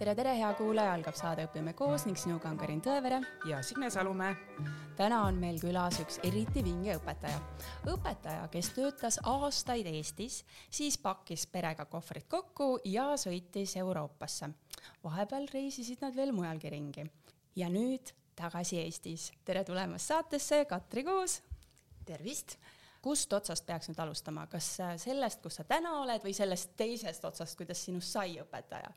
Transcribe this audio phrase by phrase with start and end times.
[0.00, 3.90] tere, tere, hea kuulaja, algab saade Õpime koos ning sinuga on Karin Tõevere ja Signe
[3.92, 4.32] Salumäe.
[4.96, 7.40] täna on meil külas üks eriti vinge õpetaja.
[7.92, 10.38] õpetaja, kes töötas aastaid Eestis,
[10.70, 14.48] siis pakkis perega kohvrid kokku ja sõitis Euroopasse.
[15.04, 17.04] vahepeal reisisid nad veel mujalgi ringi
[17.56, 19.32] ja nüüd tagasi Eestis.
[19.44, 21.42] tere tulemast saatesse, Katri Kuus.
[22.06, 22.56] tervist
[23.02, 27.56] kust otsast peaks nüüd alustama, kas sellest, kus sa täna oled või sellest teisest otsast,
[27.56, 28.92] kuidas sinust sai õpetaja?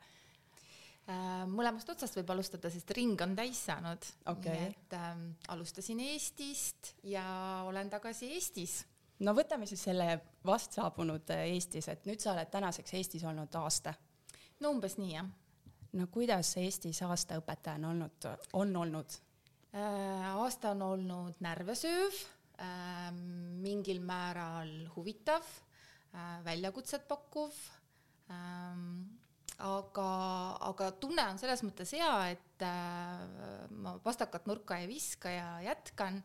[1.04, 4.54] Äh, mõlemast otsast võib alustada, sest ring on täis saanud okay..
[4.54, 7.24] nii et ähm, alustasin Eestist ja
[7.68, 8.78] olen tagasi Eestis.
[9.20, 10.06] no võtame siis selle
[10.48, 13.92] vast saabunud äh, Eestis, et nüüd sa oled tänaseks Eestis olnud aasta.
[14.64, 15.28] no umbes nii jah.
[15.92, 19.18] no kuidas Eestis aasta õpetajana olnud, on olnud
[19.76, 20.30] äh,?
[20.30, 22.16] aasta on olnud närvesööv
[22.64, 23.10] äh,,
[23.60, 27.60] mingil määral huvitav äh,, väljakutset pakkuv
[28.32, 29.20] äh,
[29.62, 30.08] aga,
[30.70, 36.22] aga tunne on selles mõttes hea, et äh, ma pastakat nurka ei viska ja jätkan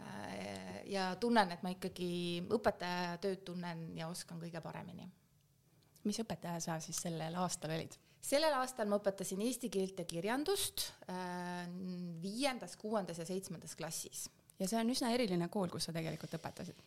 [0.00, 0.82] äh,.
[0.90, 5.08] ja tunnen, et ma ikkagi õpetaja tööd tunnen ja oskan kõige paremini.
[6.04, 7.96] mis õpetaja sa siis sellel aastal olid?
[8.20, 11.68] sellel aastal ma õpetasin eesti keelt ja kirjandust äh,
[12.22, 14.26] viiendas, kuuendas ja seitsmendas klassis
[14.58, 16.82] ja see on üsna eriline kool, kus sa tegelikult õpetasid?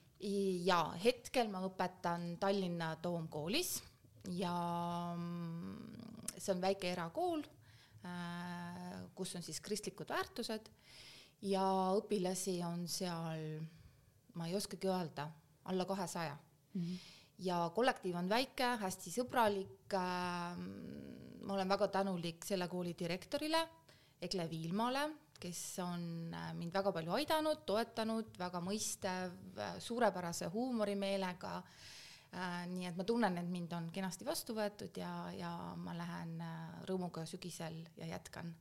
[0.65, 3.77] ja hetkel ma õpetan Tallinna Toomkoolis
[4.27, 7.43] ja mm, see on väike erakool,
[8.05, 10.69] äh, kus on siis kristlikud väärtused
[11.47, 11.63] ja
[11.99, 13.45] õpilasi on seal,
[14.35, 15.29] ma ei oskagi öelda,
[15.71, 16.81] alla kahesaja mm.
[16.81, 16.97] -hmm.
[17.45, 19.93] ja kollektiiv on väike, hästi sõbralik.
[19.93, 20.57] Äh,
[21.39, 23.67] ma olen väga tänulik selle kooli direktorile,
[24.21, 25.09] Egle Viilmale,
[25.39, 29.31] kes on äh, mind väga palju aidanud, toetanud, väga mõistev,
[29.79, 31.63] suurepärase huumorimeelega
[32.69, 36.77] nii et ma tunnen, et mind on kenasti vastu võetud ja, ja ma lähen äh,
[36.89, 38.53] rõõmuga sügisel ja jätkan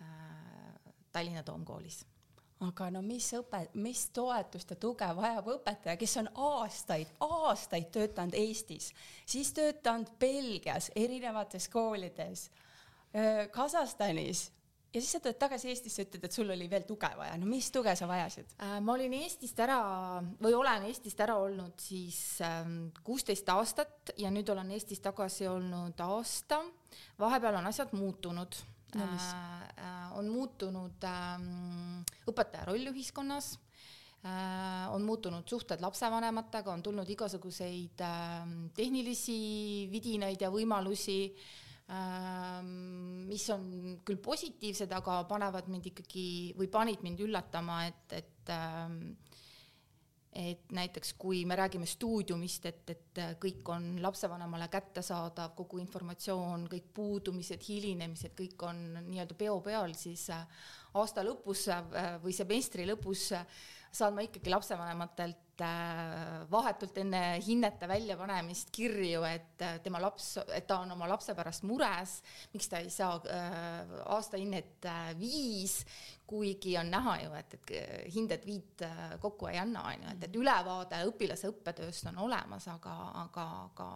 [0.00, 2.04] äh, Tallinna Toomkoolis.
[2.64, 8.36] Aga no mis õpe, mis toetust ja tuge vajab õpetaja, kes on aastaid, aastaid töötanud
[8.38, 8.92] Eestis,
[9.26, 12.46] siis töötanud Belgias erinevates koolides,
[13.52, 14.46] Kasahstanis
[14.94, 17.70] ja siis sa tuled tagasi Eestisse, ütled, et sul oli veel tuge vaja, no mis
[17.74, 18.54] tuge sa vajasid?
[18.62, 19.78] Äh, ma olin Eestist ära
[20.42, 25.98] või olen Eestist ära olnud siis ähm, kuusteist aastat ja nüüd olen Eestis tagasi olnud
[26.06, 26.62] aasta.
[27.18, 28.62] vahepeal on asjad muutunud
[28.94, 29.10] no,.
[29.74, 33.56] Äh, on muutunud ähm, õpetaja roll ühiskonnas
[34.22, 38.46] äh, on muutunud suhted lapsevanematega, on tulnud igasuguseid äh,
[38.78, 41.63] tehnilisi vidinaid ja võimalusi äh,
[43.28, 43.64] mis on
[44.08, 49.00] küll positiivsed, aga panevad mind ikkagi või panid mind üllatama, et, et ähm,
[50.34, 56.88] et näiteks kui me räägime stuudiumist, et, et kõik on lapsevanemale kättesaadav, kogu informatsioon, kõik
[56.96, 58.80] puudumised, hilinemised, kõik on
[59.12, 60.42] nii-öelda peo peal, siis äh,
[60.98, 63.28] aasta lõpus äh, või semestri lõpus
[63.94, 70.66] saan ma ikkagi lapsevanematelt Äh, vahetult enne hinnete väljapanemist kirju, et äh, tema laps, et
[70.66, 72.16] ta on oma lapse pärast mures,
[72.50, 74.88] miks ta ei saa äh, aastahinnet
[75.20, 75.76] viis,
[76.26, 78.82] kuigi on näha ju, et, et hinded viit
[79.22, 83.88] kokku ei anna, on ju, et, et ülevaade õpilase õppetööst on olemas, aga, aga, aga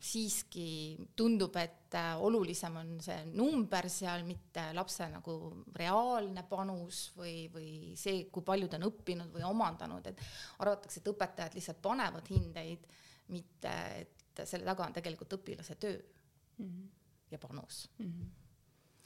[0.00, 5.36] siiski tundub, et äh, olulisem on see number seal, mitte lapse nagu
[5.78, 10.22] reaalne panus või, või see, kui palju ta on õppinud või omandanud, et
[10.58, 12.88] arvatakse, et õpetajad lihtsalt panevad hindeid,
[13.34, 16.90] mitte et selle taga on tegelikult õpilase töö mm -hmm.
[17.30, 18.06] ja panus mm.
[18.06, 18.37] -hmm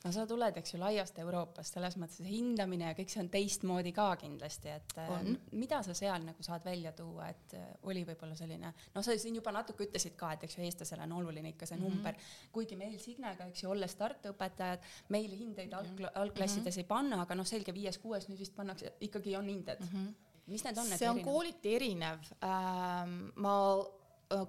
[0.04, 3.92] no sa tuled, eks ju, laiast Euroopast, selles mõttes hindamine ja kõik see on teistmoodi
[3.96, 5.36] ka kindlasti, et äh, on.
[5.58, 9.38] mida sa seal nagu saad välja tuua, et äh, oli võib-olla selline, no sa siin
[9.38, 12.02] juba natuke ütlesid ka, et eks ju, eestlasele on oluline ikka see mm -hmm.
[12.02, 12.18] number,
[12.52, 16.12] kuigi meil Signega, eks ju, olles startõpetajad, meil hindeid alg-, mhm.
[16.14, 16.84] algklassides mm -hmm.
[16.84, 19.88] ei panna, aga noh, selge, viies-kuues nüüd vist pannakse, ikkagi on hinded mm.
[19.94, 20.12] -hmm
[20.46, 20.86] mis need on?
[20.86, 21.24] see on erinev?
[21.24, 23.30] kooliti erinev ähm,.
[23.36, 23.54] ma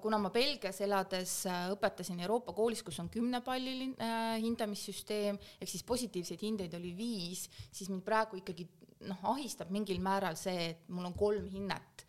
[0.02, 5.84] kuna ma Belgias elades äh, õpetasin Euroopa koolis, kus on kümnepalliline äh, hindamissüsteem, ehk siis
[5.86, 8.66] positiivseid hindeid oli viis, siis mind praegu ikkagi
[9.08, 12.06] noh, ahistab mingil määral see, et mul on kolm hinnet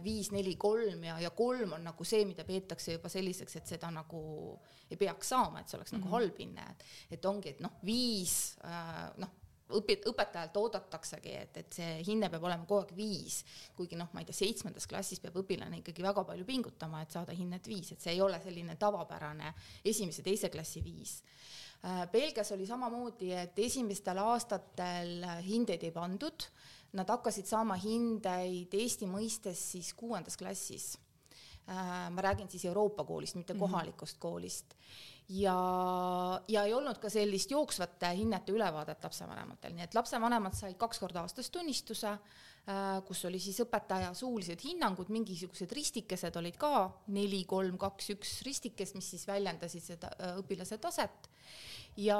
[0.00, 3.90] viis, neli, kolm ja, ja kolm on nagu see, mida peetakse juba selliseks, et seda
[3.92, 4.20] nagu
[4.88, 6.04] ei peaks saama, et see oleks mm -hmm.
[6.06, 6.14] nagu mhm.
[6.16, 6.84] halb hinne, et,
[7.18, 8.56] et ongi, et noh, viis
[9.20, 13.40] noh õpi-, õpetajalt oodataksegi, et, et see hinne peab olema kogu aeg viis,
[13.76, 17.36] kuigi noh, ma ei tea, seitsmendas klassis peab õpilane ikkagi väga palju pingutama, et saada
[17.36, 21.16] hinnet viis, et see ei ole selline tavapärane esimese-teise klassi viis.
[21.84, 26.48] Äh, Belgias oli samamoodi, et esimestel aastatel hindeid ei pandud,
[26.94, 30.92] nad hakkasid saama hindeid Eesti mõistes siis kuuendas klassis
[31.68, 33.60] Äh, ma räägin siis Euroopa koolist, mitte mhm.
[33.60, 34.74] kohalikust koolist.
[35.28, 35.56] Ja,
[36.48, 41.22] ja ei olnud ka sellist jooksvate hinnete ülevaadet lapsevanematel, nii et lapsevanemad said kaks korda
[41.24, 42.12] aastas tunnistuse,
[42.68, 46.74] äh, kus oli siis õpetaja suulised hinnangud, mingisugused ristikesed olid ka,
[47.16, 51.30] neli, kolm, kaks, üks ristikest, mis siis väljendasid seda äh, õpilase taset.
[51.96, 52.18] Ja,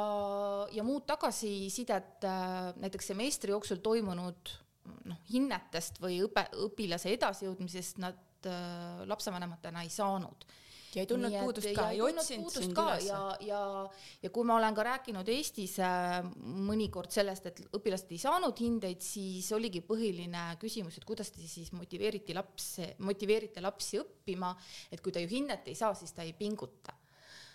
[0.72, 4.56] ja muud tagasisidet äh, näiteks semestri jooksul toimunud
[5.10, 8.20] noh, hinnetest või õpe, õpilase edasijõudmisest nad
[9.08, 10.42] lapsevanematena ei saanud
[10.94, 13.06] ja ei tundnud puudust ka, ei otsinud sind üles.
[13.08, 13.60] ja, ja,
[14.22, 16.18] ja kui ma olen ka rääkinud Eestis äh,
[16.68, 21.72] mõnikord sellest, et õpilased ei saanud hindeid, siis oligi põhiline küsimus, et kuidas te siis
[21.76, 24.54] motiveeriti lapsi, motiveerite lapsi õppima,
[24.92, 26.94] et kui ta ju hinnet ei saa, siis ta ei pinguta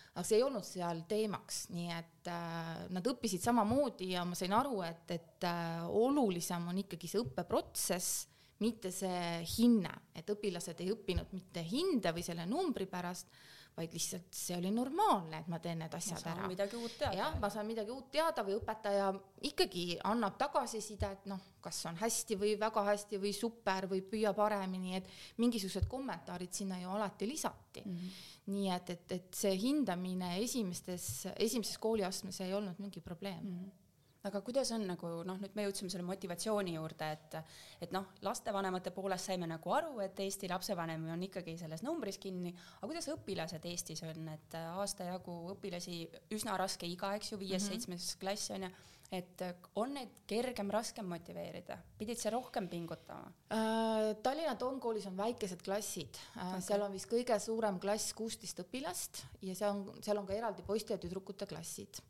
[0.09, 4.55] aga see ei olnud seal teemaks, nii et äh, nad õppisid samamoodi ja ma sain
[4.57, 8.25] aru, et, et äh, olulisem on ikkagi see õppeprotsess
[8.59, 13.31] mitte see hinne, et õpilased ei õppinud mitte hinde või selle numbri pärast,
[13.79, 16.47] vaid lihtsalt see oli normaalne, et ma teen need asjad ära.
[16.51, 17.15] midagi uut teada.
[17.15, 19.07] jah, ma saan midagi uut teada või õpetaja
[19.47, 24.97] ikkagi annab tagasisidet, noh, kas on hästi või väga hästi või super või püüa paremini,
[24.99, 25.07] et
[25.39, 27.95] mingisugused kommentaarid sinna ju alati lisati mm.
[27.95, 28.23] -hmm.
[28.55, 33.59] nii et, et, et see hindamine esimestes, esimeses kooliastmes ei olnud mingi probleem mm.
[33.59, 33.78] -hmm
[34.27, 37.37] aga kuidas on nagu noh, nüüd me jõudsime selle motivatsiooni juurde, et
[37.85, 42.51] et noh, lastevanemate poolest saime nagu aru, et Eesti lapsevanem on ikkagi selles numbris kinni,
[42.51, 46.01] aga kuidas õpilased Eestis on, et aasta jagu õpilasi,
[46.35, 48.19] üsna raske iga, eks ju, viies-seitsmes mm -hmm.
[48.19, 48.71] klass on ju,
[49.11, 49.43] et
[49.81, 54.15] on neid kergem, raskem motiveerida, pidid sa rohkem pingutama äh,?
[54.23, 56.61] Tallinna Toomkoolis on väikesed klassid äh,, okay.
[56.61, 60.61] seal on vist kõige suurem klass kuusteist õpilast ja seal on, seal on ka eraldi
[60.61, 62.01] poiste ja tüdrukute klassid.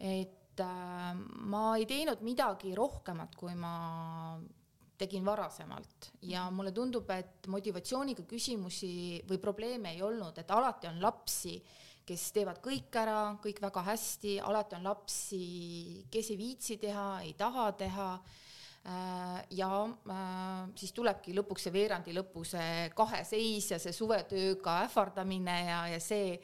[0.00, 4.38] et ma ei teinud midagi rohkemat, kui ma
[4.98, 6.10] tegin varasemalt.
[6.22, 11.58] Ja mulle tundub, et motivatsiooniga küsimusi või probleeme ei olnud, et alati on lapsi,
[12.04, 15.44] kes teevad kõik ära, kõik väga hästi, alati on lapsi,
[16.12, 18.08] kes ei viitsi teha, ei taha teha.
[18.84, 25.54] Äh, ja äh, siis tulebki lõpuks see veerandi lõpu see kaheseis ja see suvetööga ähvardamine
[25.70, 26.34] ja, ja see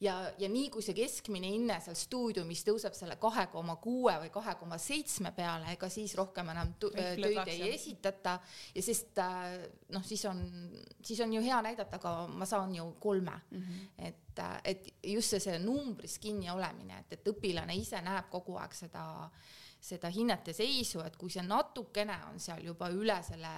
[0.00, 4.30] ja, ja nii kui see keskmine hinne seal stuudiumis tõuseb selle kahe koma kuue või
[4.34, 8.38] kahe koma seitsme peale, ega siis rohkem enam töid ei esitata
[8.74, 9.56] ja sest äh,
[9.94, 10.42] noh, siis on,
[11.00, 13.62] siis on ju hea näidata, aga ma saan ju kolme mm.
[13.62, 14.08] -hmm.
[14.08, 18.58] et, äh, et just see, see numbris kinni olemine, et, et õpilane ise näeb kogu
[18.60, 19.54] aeg seda äh,
[19.86, 23.52] seda hinnete seisu, et kui see natukene on seal juba üle selle,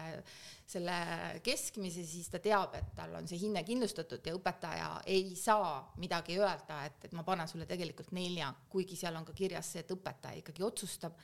[0.68, 0.96] selle
[1.44, 6.36] keskmise, siis ta teab, et tal on see hinne kindlustatud ja õpetaja ei saa midagi
[6.40, 9.94] öelda, et, et ma panen sulle tegelikult nelja, kuigi seal on ka kirjas see, et
[9.96, 11.16] õpetaja ikkagi otsustab.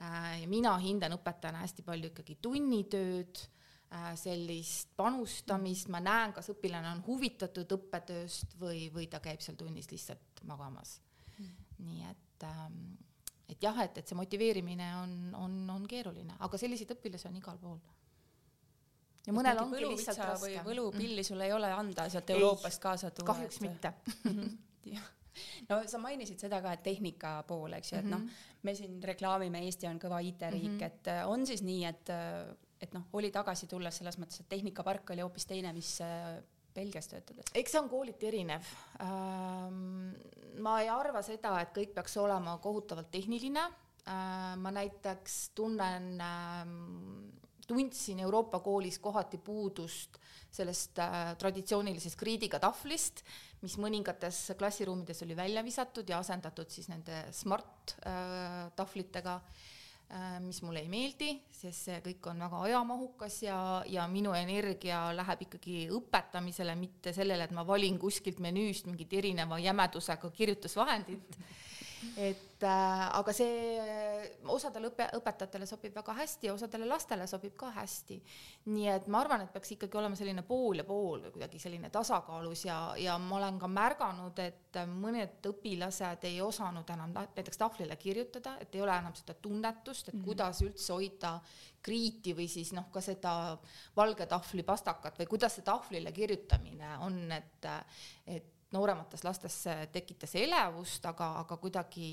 [0.00, 6.52] Äh, ja mina hindan õpetajana hästi palju ikkagi tunnitööd äh, sellist panustamist, ma näen, kas
[6.52, 10.98] õpilane on huvitatud õppetööst või, või ta käib seal tunnis lihtsalt magamas
[11.36, 11.56] mm..
[11.84, 12.96] nii et ähm,
[13.48, 17.58] et jah, et, et see motiveerimine on, on, on keeruline, aga selliseid õpilasi on igal
[17.62, 17.78] pool.
[19.26, 20.46] ja mõnel ongi lihtsalt raske.
[20.46, 23.32] või võlupilli sul ei ole anda sealt Euroopast kaasa tuua?
[23.34, 23.68] kahjuks et...
[23.68, 23.94] mitte
[25.68, 28.96] no sa mainisid seda ka, et tehnika pool, eks ju, et mm noh, me siin
[29.04, 30.86] reklaamime, Eesti on kõva IT-riik mm, -hmm.
[30.86, 32.48] et äh, on siis nii, et, äh,
[32.82, 36.40] et noh, oli tagasi tulles selles mõttes, et tehnikapark oli hoopis teine, mis äh,
[36.76, 37.48] Belgias töötades?
[37.56, 38.68] eks see on kooliti erinev.
[40.66, 43.64] Ma ei arva seda, et kõik peaks olema kohutavalt tehniline.
[44.06, 46.14] Ma näiteks tunnen
[47.66, 50.20] tundsin Euroopa koolis kohati puudust
[50.56, 51.00] sellest
[51.38, 53.24] traditsioonilisest kriidiga tahvlist,
[53.64, 57.96] mis mõningates klassiruumides oli välja visatud ja asendatud siis nende smart
[58.78, 59.40] tahvlitega.
[59.40, 59.74] Äh,
[60.40, 63.58] mis mulle ei meeldi, sest see kõik on väga ajamahukas ja,
[63.90, 69.58] ja minu energia läheb ikkagi õpetamisele, mitte sellele, et ma valin kuskilt menüüst mingit erineva
[69.58, 71.40] jämedusega kirjutusvahendit
[72.16, 73.76] et äh, aga see
[74.52, 78.18] osadele õpe, õpetajatele sobib väga hästi ja osadele lastele sobib ka hästi.
[78.72, 81.90] nii et ma arvan, et peaks ikkagi olema selline pool ja pool või kuidagi selline
[81.90, 87.96] tasakaalus ja, ja ma olen ka märganud, et mõned õpilased ei osanud enam näiteks tahvlile
[88.00, 90.24] kirjutada, et ei ole enam seda tunnetust, et mm -hmm.
[90.24, 91.38] kuidas üldse hoida
[91.82, 93.56] kriiti või siis noh, ka seda
[93.96, 97.68] valge tahvli pastakat või kuidas see tahvlile kirjutamine on, et,
[98.26, 99.56] et nooremates lastes
[99.92, 102.08] tekitas elevust, aga, aga kuidagi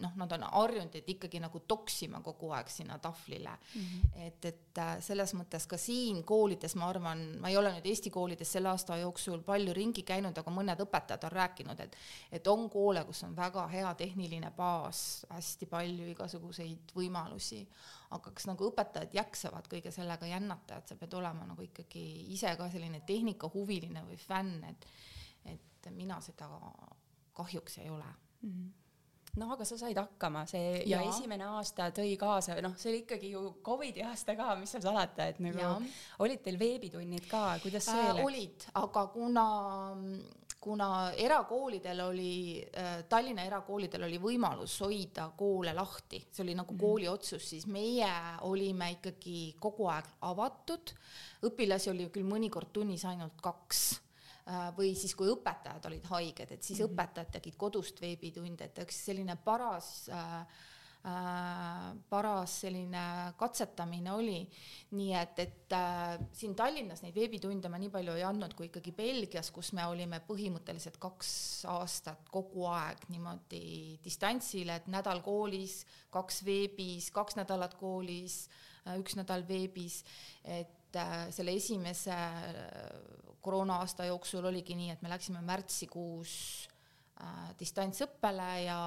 [0.00, 3.82] noh, nad on harjunud, et ikkagi nagu toksima kogu aeg sinna tahvlile mm.
[3.82, 4.22] -hmm.
[4.26, 8.10] et, et äh, selles mõttes ka siin koolides, ma arvan, ma ei ole nüüd Eesti
[8.10, 11.96] koolides selle aasta jooksul palju ringi käinud, aga mõned õpetajad on rääkinud, et
[12.32, 17.66] et on koole, kus on väga hea tehniline baas, hästi palju igasuguseid võimalusi,
[18.10, 22.56] aga kas nagu õpetajad jaksavad kõige sellega jännata, et sa pead olema nagu ikkagi ise
[22.56, 24.86] ka selline tehnikahuviline või fänn, et
[25.54, 26.48] et mina seda
[27.38, 28.04] kahjuks ei ole
[28.42, 28.50] mm.
[28.50, 28.76] -hmm
[29.38, 33.02] no aga sa said hakkama, see ja, ja esimene aasta tõi kaasa, noh, see oli
[33.04, 35.74] ikkagi ju Covidi aasta ka, mis seal salata, et nagu ja.
[36.24, 38.24] olid teil veebitunnid ka, kuidas see äh, läks?
[38.26, 39.46] olid, aga kuna
[40.58, 42.32] kuna erakoolidel oli
[42.66, 46.82] äh,, Tallinna erakoolidel oli võimalus hoida koole lahti, see oli nagu mm -hmm.
[46.82, 48.10] kooli otsus, siis meie
[48.42, 50.94] olime ikkagi kogu aeg avatud.
[51.46, 54.00] õpilasi oli küll mõnikord tunnis ainult kaks
[54.76, 56.94] või siis, kui õpetajad olid haiged, et siis mm -hmm.
[56.94, 60.46] õpetajad tegid kodust veebitunde, et eks selline paras äh,
[61.06, 64.40] Äh, paras selline katsetamine oli.
[64.98, 68.90] nii et, et äh, siin Tallinnas neid veebitunde ma nii palju ei andnud kui ikkagi
[68.96, 71.30] Belgias, kus me olime põhimõtteliselt kaks
[71.70, 78.48] aastat kogu aeg niimoodi distantsil, et nädal koolis, kaks veebis, kaks nädalat koolis,
[78.82, 80.02] äh, üks nädal veebis,
[80.42, 86.32] et äh, selle esimese äh, koroona aasta jooksul oligi nii, et me läksime märtsikuus
[87.22, 88.78] äh, distantsõppele ja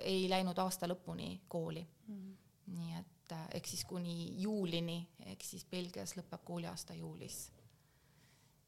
[0.00, 2.14] ei läinud aasta lõpuni kooli mm.
[2.14, 2.36] -hmm.
[2.76, 7.50] nii et äh, ehk siis kuni juulini, ehk siis Belgias lõpeb kooliaasta juulis.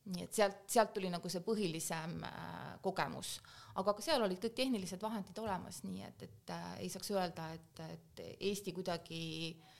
[0.04, 3.40] nii et sealt, sealt tuli nagu see põhilisem äh, kogemus,
[3.75, 7.52] aga ka seal olid kõik tehnilised vahendid olemas, nii et, et äh, ei saaks öelda,
[7.52, 9.23] et, et Eesti kuidagi
[9.57, 9.74] äh,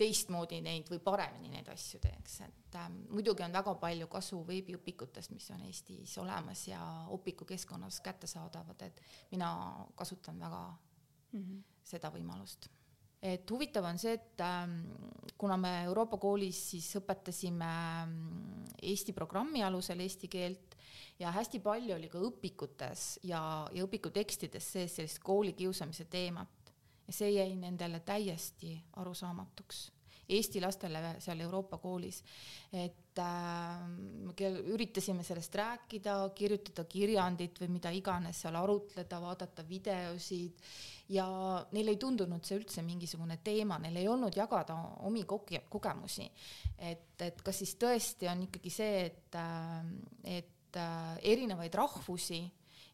[0.00, 5.34] teistmoodi neid või paremini neid asju teeks, et äh, muidugi on väga palju kasu veebiõpikutest,
[5.34, 6.80] mis on Eestis olemas ja
[7.16, 9.00] õpikukeskkonnas kättesaadavad, et
[9.32, 9.50] mina
[9.96, 10.62] kasutan väga
[11.32, 11.62] mm -hmm.
[11.84, 12.68] seda võimalust.
[13.22, 14.68] et huvitav on see, et äh,
[15.38, 17.72] kuna me Euroopa koolis siis õpetasime
[18.06, 20.76] mm, Eesti programmi alusel eesti keelt
[21.18, 26.59] ja hästi palju oli ka õpikutes ja, ja õpikutekstides sees sellist koolikiusamise teemat
[27.14, 29.90] see jäi nendele täiesti arusaamatuks.
[30.30, 32.20] Eesti lastele seal Euroopa koolis,
[32.70, 40.62] et äh, üritasime sellest rääkida, kirjutada kirjandit või mida iganes seal arutleda, vaadata videosid
[41.10, 41.26] ja
[41.74, 44.76] neile ei tundunud see üldse mingisugune teema, neil ei olnud jagada
[45.08, 46.28] omi koge-, kogemusi.
[46.78, 49.82] et, et kas siis tõesti on ikkagi see, et, äh,
[50.38, 52.44] et äh, erinevaid rahvusi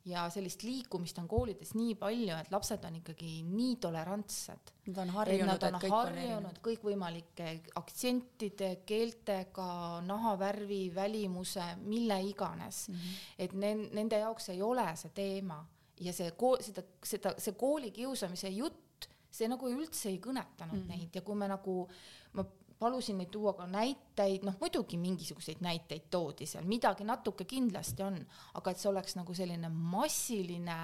[0.07, 4.73] ja sellist liikumist on koolides nii palju, et lapsed on ikkagi nii tolerantsed.
[4.87, 7.49] Nad on harjunud, nad on harjunud kõikvõimalike
[7.81, 9.69] aktsentide, keeltega,
[10.07, 12.95] nahavärvi, välimuse, mille iganes mm.
[12.95, 13.25] -hmm.
[13.39, 15.65] et ne-, nende jaoks ei ole see teema
[16.01, 21.03] ja see seda, seda, see koolikiusamise jutt, see nagu üldse ei kõnetanud mm -hmm.
[21.03, 21.89] neid ja kui me nagu,
[22.33, 22.45] ma
[22.79, 28.19] palusin neid tuua ka näiteid, noh muidugi mingisuguseid näiteid toodi seal, midagi natuke kindlasti on,
[28.55, 30.79] aga et see oleks nagu selline massiline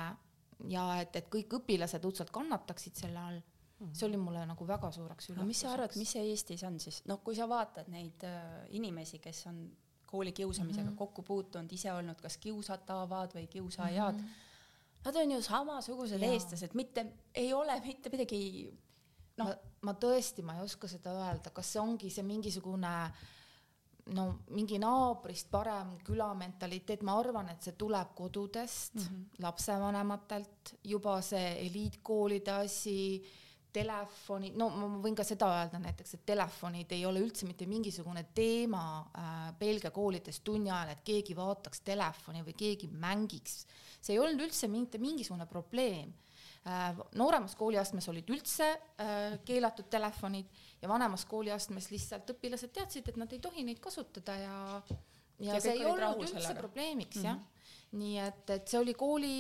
[0.73, 3.41] ja et, et kõik õpilased õudselt kannataksid selle all,
[3.93, 5.43] see oli mulle nagu väga suureks üllatuseks.
[5.43, 8.63] no mis sa arvad, mis see Eestis on siis, noh, kui sa vaatad neid äh,
[8.79, 9.65] inimesi, kes on
[10.13, 10.99] kooli kiusamisega mm -hmm.
[10.99, 15.05] kokku puutunud, ise olnud kas kiusatavad või kiusajad mm, -hmm.
[15.05, 18.43] nad on ju samasugused eestlased, mitte, ei ole mitte midagi
[19.41, 19.53] noh,
[19.87, 22.95] ma tõesti, ma ei oska seda öelda, kas see ongi see mingisugune
[24.17, 29.45] no mingi naabrist parem küla mentaliteet, ma arvan, et see tuleb kodudest mm, -hmm.
[29.45, 33.23] lapsevanematelt, juba see eliitkoolide asi,
[33.73, 38.27] telefoni, no ma võin ka seda öelda näiteks, et telefonid ei ole üldse mitte mingisugune
[38.35, 43.67] teema äh, Belgia koolides tunni ajal, et keegi vaataks telefoni või keegi mängiks.
[44.01, 46.13] see ei olnud üldse mitte mingisugune probleem
[47.19, 50.47] nooremas kooliastmes olid üldse äh, keelatud telefonid
[50.83, 54.59] ja vanemas kooliastmes lihtsalt õpilased teadsid, et nad ei tohi neid kasutada ja
[55.43, 56.61] ja, ja see ei olnud üldse sellega.
[56.61, 57.27] probleemiks mm -hmm.
[57.27, 57.99] jah.
[57.99, 59.35] nii et, et see oli kooli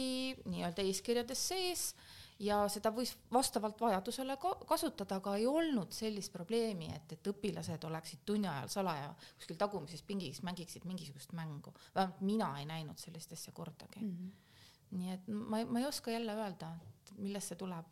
[0.45, 1.95] nii-öelda eeskirjades sees
[2.43, 7.85] ja seda võis vastavalt vajadusele ka kasutada, aga ei olnud sellist probleemi, et, et õpilased
[7.87, 11.75] oleksid tunni ajal salaja kuskil tagumises pingis mängiksid mingisugust mängu.
[11.95, 14.17] vähemalt mina ei näinud sellist asja kordagi mm.
[14.17, 14.52] -hmm.
[14.93, 16.73] Nii et ma, ma ei oska jälle öelda,
[17.19, 17.87] millest see tuleb.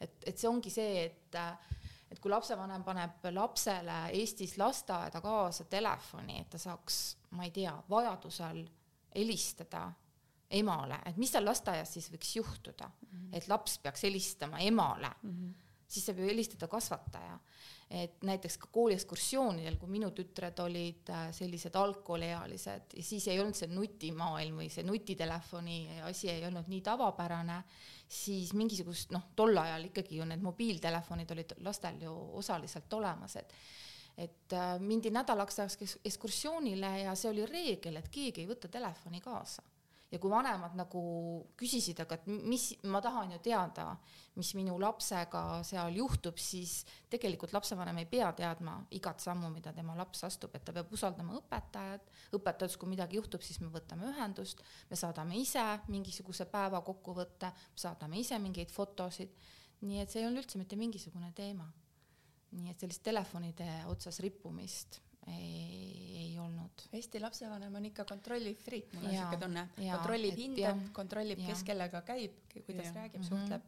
[0.00, 1.38] et, et see ongi see, et,
[2.10, 7.00] et kui lapsevanem paneb lapsele Eestis lasteaeda kaasa telefoni, et ta saaks,
[7.36, 8.62] ma ei tea, vajadusel
[9.14, 9.90] helistada
[10.50, 13.36] emale, et mis seal lasteaias siis võiks juhtuda mm, -hmm.
[13.38, 15.52] et laps peaks helistama emale mm, -hmm.
[15.86, 17.38] siis saab ju helistada kasvataja
[17.90, 23.70] et näiteks ka kooliekskursioonidel, kui minu tütred olid äh, sellised algkooliealised siis ei olnud see
[23.72, 27.58] nutimaailm või see nutitelefoni asi ei olnud nii tavapärane,
[28.06, 33.54] siis mingisugust noh, tol ajal ikkagi ju need mobiiltelefonid olid lastel ju osaliselt olemas, et
[34.20, 39.22] et äh, mindi nädalaks ajaks ekskursioonile ja see oli reegel, et keegi ei võta telefoni
[39.24, 39.62] kaasa
[40.10, 41.00] ja kui vanemad nagu
[41.58, 43.86] küsisid, aga et mis, ma tahan ju teada,
[44.38, 46.80] mis minu lapsega seal juhtub, siis
[47.12, 51.36] tegelikult lapsevanem ei pea teadma igat sammu, mida tema laps astub, et ta peab usaldama
[51.38, 57.52] õpetajat, õpetajat, kui midagi juhtub, siis me võtame ühendust, me saadame ise mingisuguse päeva kokkuvõtte,
[57.78, 59.36] saadame ise mingeid fotosid,
[59.86, 61.70] nii et see ei olnud üldse mitte mingisugune teema.
[62.50, 66.86] nii et sellist telefonide otsas rippumist ei, ei olnud.
[66.92, 69.66] Eesti lapsevanem on ikka kontrolliv friik, mul on niisugune tunne.
[69.76, 72.94] kontrollib, hindab, kontrollib, kes kellega käib, kuidas ja.
[72.94, 73.28] räägib mm, -hmm.
[73.28, 73.62] suhtleb.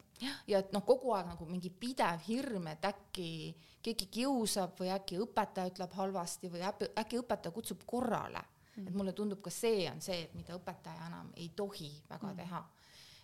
[0.46, 5.18] ja et noh, kogu aeg nagu mingi pidev hirm, et äkki keegi kiusab või äkki
[5.22, 8.82] õpetaja ütleb halvasti või äkki õpetaja kutsub korrale mm.
[8.82, 8.88] -hmm.
[8.88, 12.32] et mulle tundub, ka see on see, et mida õpetaja enam ei tohi väga mm
[12.32, 12.36] -hmm.
[12.36, 12.68] teha.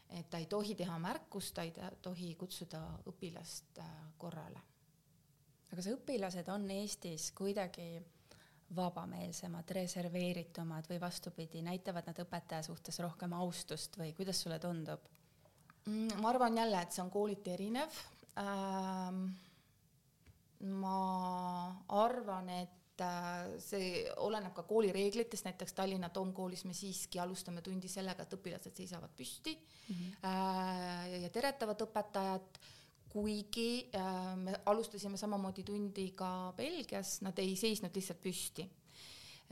[0.09, 3.87] et ta ei tohi teha märkust, ta ei tohi kutsuda õpilast äh,
[4.19, 4.61] korrale.
[5.67, 8.03] aga kas õpilased on Eestis kuidagi
[8.77, 15.07] vabameelsemad, reserveeritumad või vastupidi, näitavad nad õpetaja suhtes rohkem austust või kuidas sulle tundub?
[15.87, 18.01] Mm, ma arvan jälle, et see on kooliti erinev
[18.43, 19.29] ähm,.
[20.59, 20.99] ma
[21.95, 27.89] arvan, et äh, see oleneb ka kooli reeglitest, näiteks Tallinna Toomkoolis me siiski alustame tundi
[27.89, 30.19] sellega, et õpilased seisavad püsti mm -hmm.
[30.29, 32.61] äh, ja teretavad õpetajat
[33.09, 38.67] kuigi äh, me alustasime samamoodi tundi ka Belgias, nad ei seisnud lihtsalt püsti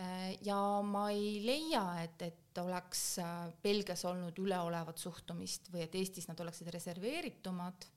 [0.01, 0.37] äh,.
[0.45, 6.29] ja ma ei leia, et, et oleks äh, Belgias olnud üleolevat suhtumist või et Eestis
[6.29, 7.89] nad oleksid reserveeritumad.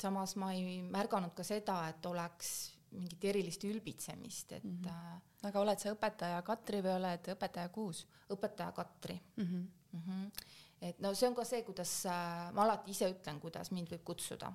[0.00, 4.82] samas ma ei märganud ka seda, et oleks mingit erilist ülbitsemist, et mm.
[4.84, 5.48] -hmm.
[5.48, 8.06] aga oled sa õpetaja Katri või oled õpetaja Kuus?
[8.30, 9.44] õpetaja Katri mm.
[9.44, 9.66] -hmm.
[9.92, 13.72] Mm -hmm et no see on ka see, kuidas äh, ma alati ise ütlen, kuidas
[13.74, 14.52] mind võib kutsuda.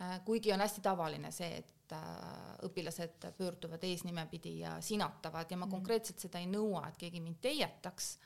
[0.00, 5.66] Äh, kuigi on hästi tavaline see, et äh, õpilased pöörduvad eesnimepidi ja sinatavad ja ma
[5.66, 5.76] mm.
[5.76, 8.16] konkreetselt seda ei nõua, et keegi mind teietaks.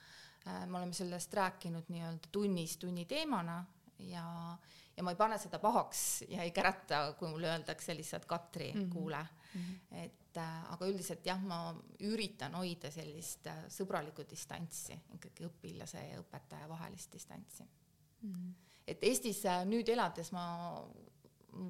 [0.49, 3.59] me oleme sellest rääkinud nii-öelda tunnis tunni teemana
[3.99, 4.23] ja,
[4.97, 8.81] ja ma ei pane seda pahaks ja ei kärata, kui mulle öeldakse lihtsalt Katri mm,
[8.81, 8.93] -hmm.
[8.93, 9.61] kuule mm.
[9.61, 10.05] -hmm.
[10.05, 16.21] et äh, aga üldiselt jah, ma üritan hoida sellist äh, sõbralikku distantsi, ikkagi õpilase ja
[16.23, 18.33] õpetaja vahelist distantsi mm.
[18.33, 18.55] -hmm.
[18.87, 20.47] et Eestis äh, nüüd elades ma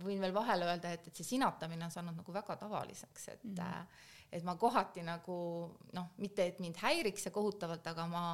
[0.04, 3.54] võin veel vahele öelda, et, et see sinatamine on saanud nagu väga tavaliseks, et mm
[3.54, 3.86] -hmm.
[4.32, 5.36] Et ma kohati nagu
[5.92, 8.24] noh, mitte et mind häiriks see kohutavalt, aga ma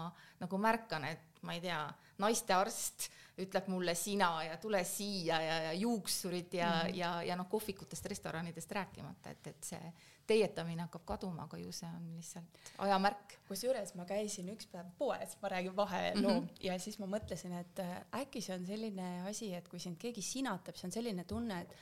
[0.40, 1.82] nagu märkan, et ma ei tea,
[2.22, 3.10] naistearst
[3.42, 6.96] ütleb mulle sina ja tule siia ja, ja juuksurid ja mm, -hmm.
[6.96, 9.92] ja, ja noh, kohvikutest, restoranidest rääkimata, et, et see
[10.26, 13.34] teietamine hakkab kaduma, aga ju see on lihtsalt ajamärk.
[13.48, 16.64] kusjuures ma käisin üks päev poes, ma räägin vaheloo mm -hmm.
[16.66, 20.22] ja siis ma mõtlesin, et äh, äkki see on selline asi, et kui sind keegi
[20.22, 21.74] sinatab, see on selline tunne, et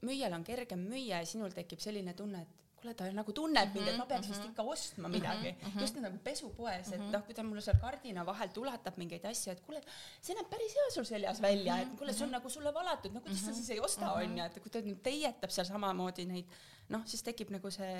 [0.00, 3.90] müüjal on kergem müüa ja sinul tekib selline tunne, et kuule, ta nagu tunneb mind,
[3.90, 4.52] et ma peaks vist mhm.
[4.52, 5.64] ikka ostma midagi mm.
[5.64, 5.80] -hmm.
[5.80, 7.10] just nagu pesupoes, et mhm.
[7.14, 9.82] noh, kui ta mulle seal kardina vahelt ulatab mingeid asju, et kuule,
[10.20, 12.38] see näeb päris hea sul seljas välja, et kuule, see on mhm.
[12.38, 15.50] nagu sulle valatud, no kuidas sa siis ei osta, onju, et kui ta nüüd teietab
[15.50, 17.94] seal samamoodi neid, noh, siis tekib nagu see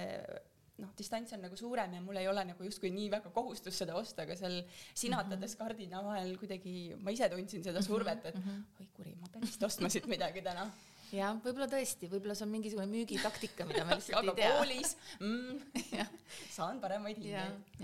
[0.82, 3.94] noh, distants on nagu suurem ja mul ei ole nagu justkui nii väga kohustust seda
[3.94, 4.56] osta, aga seal
[4.94, 8.40] sinatades kardina vahel kuidagi ma ise tundsin seda survet, et
[8.80, 10.66] oi kuri, ma pean vist ostma siit midagi täna
[11.12, 14.52] jah, võib-olla tõesti, võib-olla see on mingisugune müügitaktika, mida me lihtsalt ei tea.
[14.54, 15.58] koolis mm,
[16.56, 17.82] saan paremaid hindeid.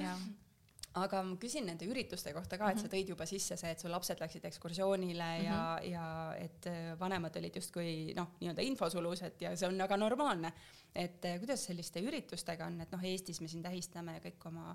[0.99, 2.95] aga ma küsin nende ürituste kohta ka, et sa mhm.
[2.95, 5.47] tõid juba sisse see, et su lapsed läksid ekskursioonile mm -hmm.
[5.47, 9.97] ja, ja et äh, vanemad olid justkui noh, nii-öelda infosulus, et ja see on väga
[9.97, 10.53] normaalne.
[10.95, 14.75] et äh, kuidas selliste üritustega on, et noh, Eestis me siin tähistame kõik oma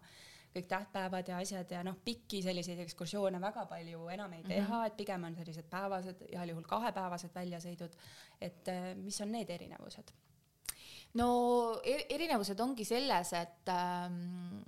[0.56, 4.72] kõik tähtpäevad ja asjad ja noh, pikki selliseid ekskursioone väga palju enam ei teha mm,
[4.72, 4.88] -hmm.
[4.88, 7.98] et pigem on sellised päevased, heal juhul kahepäevased väljasõidud.
[8.42, 10.14] et äh, mis on need erinevused?
[11.14, 11.30] no
[11.84, 14.64] er erinevused ongi selles, et ähm,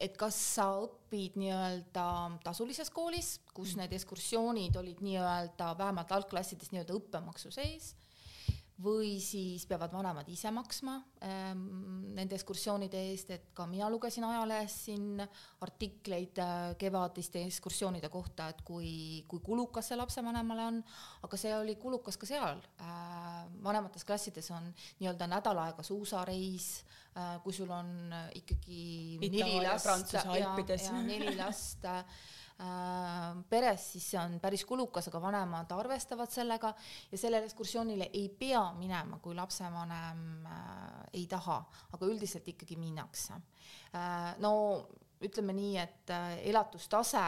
[0.00, 2.08] et kas sa õpid nii-öelda
[2.44, 3.80] tasulises koolis, kus mm.
[3.82, 7.94] need ekskursioonid olid nii-öelda vähemalt algklassides nii-öelda õppemaksu sees
[8.82, 10.94] või siis peavad vanemad ise maksma
[11.26, 11.62] ähm,
[12.14, 15.22] nende ekskursioonide eest, et ka mina lugesin ajalehest siin
[15.66, 20.80] artikleid äh, kevadiste ekskursioonide kohta, et kui, kui kulukas see lapsevanemale on,
[21.26, 23.44] aga see oli kulukas ka seal äh,.
[23.64, 26.68] vanemates klassides on nii-öelda nädal aega suusareis
[27.16, 30.14] äh,, kui sul on ikkagi Itaalia, neli last
[31.02, 31.86] neli last
[33.48, 36.72] peres, siis see on päris kulukas, aga vanemad arvestavad sellega
[37.12, 41.60] ja sellele ekskursioonile ei pea minema, kui lapsevanem äh, ei taha,
[41.94, 43.38] aga üldiselt ikkagi minnakse.
[43.94, 44.52] Äh, no
[45.22, 46.10] ütleme nii, et
[46.46, 47.22] elatustase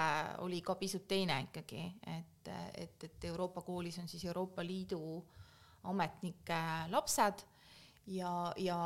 [0.46, 1.82] oli ka pisut teine ikkagi,
[2.16, 5.00] et, et, et Euroopa koolis on siis Euroopa Liidu
[5.90, 7.42] ametnike lapsed
[8.14, 8.78] ja, ja,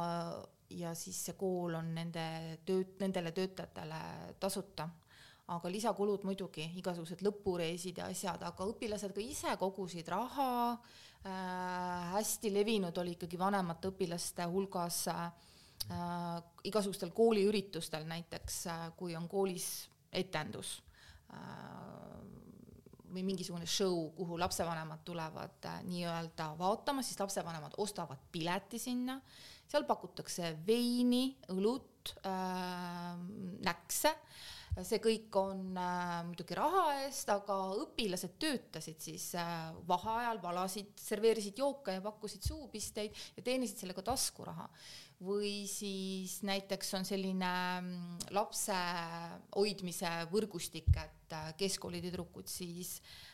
[0.71, 2.27] ja siis see kool on nende
[2.65, 4.01] tööt-, nendele töötajatele
[4.41, 4.89] tasuta
[5.53, 10.77] aga lisakulud muidugi, igasugused lõpureisid ja asjad, aga õpilased ka ise kogusid raha.
[11.25, 15.31] Äh,, hästi levinud oli ikkagi vanemate õpilaste hulgas äh,
[16.69, 19.69] igasugustel kooliüritustel näiteks äh,, kui on koolis
[20.13, 20.75] etendus
[21.33, 22.21] äh,
[23.15, 29.17] või mingisugune show, kuhu lapsevanemad tulevad äh, nii-öelda vaatama, siis lapsevanemad ostavad pileti sinna,
[29.65, 33.17] seal pakutakse veini, õlut äh,,
[33.65, 34.45] näkse äh,,
[34.83, 41.61] see kõik on äh, muidugi raha eest, aga õpilased töötasid siis äh, vaheajal, valasid, serveerisid
[41.63, 44.69] jooke ja pakkusid suupisteid ja teenisid sellega taskuraha.
[45.25, 48.75] või siis näiteks on selline mm, lapse
[49.55, 53.34] hoidmise võrgustik, et äh, keskkooli tüdrukud siis äh,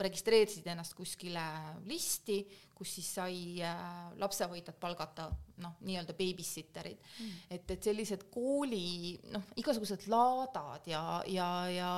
[0.00, 1.42] registreerisid ennast kuskile
[1.88, 2.40] listi,
[2.76, 3.82] kus siis sai äh,
[4.20, 5.26] lapsehoidjad palgata
[5.60, 7.02] noh, nii-öelda babysitterid.
[7.20, 7.42] Mm..
[7.56, 11.90] et, et sellised kooli noh, igasugused laadad ja, ja, ja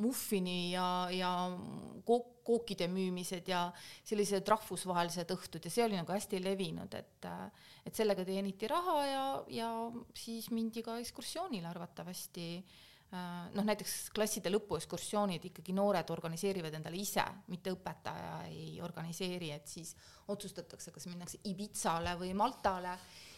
[0.00, 1.32] muffini ja, ja
[2.08, 3.66] kook, kookide müümised ja
[4.06, 7.30] sellised rahvusvahelised õhtud ja see oli nagu hästi levinud, et
[7.86, 9.70] et sellega teeniti raha ja, ja
[10.16, 16.98] siis mindi ka ekskursioonile arvatavasti äh, Äh, noh, näiteks klasside lõpuekskursioonid ikkagi noored organiseerivad endale
[17.00, 19.94] ise, mitte õpetaja ei organiseeri, et siis
[20.28, 22.96] otsustatakse, kas minnakse Ibizale või Maltale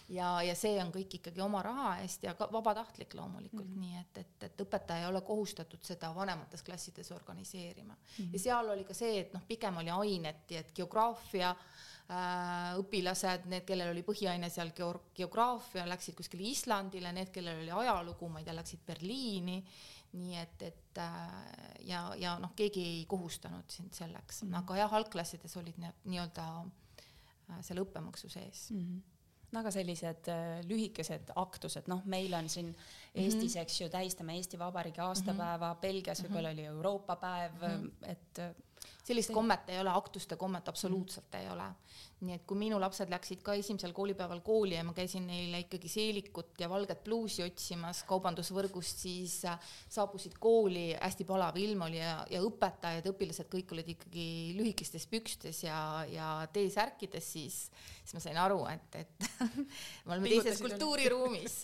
[0.09, 3.85] ja, ja see on kõik ikkagi oma raha eest ja ka vabatahtlik loomulikult mm, -hmm.
[3.85, 8.24] nii et, et, et õpetaja ei ole kohustatud seda vanemates klassides organiseerima mm.
[8.24, 8.33] -hmm.
[8.33, 13.44] ja seal oli ka see, et noh, pigem oli aineti, et geograafia äh, Äh, õpilased,
[13.53, 18.47] need, kellel oli põhiaine seal geograafia, läksid kuskile Islandile, need, kellel oli ajalugu, ma ei
[18.47, 19.59] tea, läksid Berliini,
[20.16, 24.59] nii et, et äh, ja, ja noh, keegi ei kohustanud sind selleks mm, -hmm.
[24.62, 28.81] aga jah, algklassides olid need nii-öelda äh, selle õppemaksu sees mm.
[28.81, 29.07] -hmm
[29.53, 32.75] no aga sellised äh, lühikesed aktused, noh, meil on siin
[33.14, 33.62] Eestis mm, -hmm.
[33.62, 35.81] eks ju, tähistame Eesti Vabariigi aastapäeva mm, -hmm.
[35.81, 36.68] Belgias võib-olla mm -hmm.
[36.68, 38.11] oli Euroopa päev mm, -hmm.
[38.11, 38.40] et
[39.08, 41.66] sellist kommet ei ole, aktuste kommet absoluutselt ei ole.
[42.18, 45.86] nii et kui minu lapsed läksid ka esimesel koolipäeval kooli ja ma käisin neile ikkagi
[45.88, 52.16] seelikut ja valget pluusi otsimas kaubandusvõrgust, siis äh, saabusid kooli, hästi palav ilm oli ja,
[52.30, 54.26] ja õpetajad, õpilased, kõik olid ikkagi
[54.58, 55.78] lühikestes pükstes ja,
[56.10, 57.60] ja T-särkides, siis,
[58.02, 59.28] siis ma sain aru, et, et
[60.04, 61.60] me oleme teises kultuuriruumis.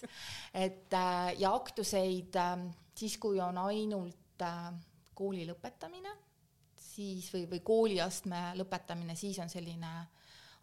[0.55, 4.47] et äh, ja aktuseid äh, siis, kui on ainult
[5.15, 6.15] kooli lõpetamine
[6.95, 9.93] siis või, või kooliastme lõpetamine, siis on selline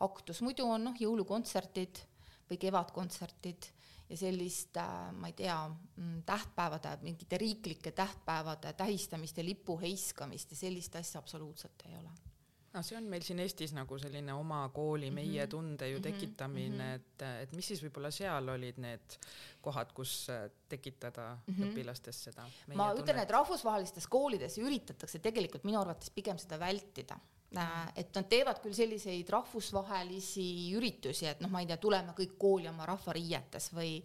[0.01, 2.01] aktus, muidu on noh, jõulukontserdid
[2.49, 3.69] või kevadkontserdid
[4.09, 10.51] ja sellist, äh, ma ei tea, mm, tähtpäevade, mingite riiklike tähtpäevade tähistamist ja lipu heiskamist
[10.51, 12.30] ja sellist asja absoluutselt ei ole
[12.73, 15.31] no see on meil siin Eestis nagu selline oma kooli mm -hmm.
[15.33, 16.03] meie tunde ju mhm.
[16.03, 16.95] tekitamine mm, -hmm.
[16.95, 19.17] et, et mis siis võib-olla seal olid need
[19.61, 21.71] kohad, kus äh, tekitada mm -hmm.
[21.71, 22.47] õpilastes seda.
[22.67, 23.03] ma tunnet.
[23.03, 27.19] ütlen, et rahvusvahelistes koolides üritatakse tegelikult minu arvates pigem seda vältida
[27.51, 32.69] et nad teevad küll selliseid rahvusvahelisi üritusi, et noh, ma ei tea, tuleme kõik kooli
[32.71, 33.97] oma rahvariietes või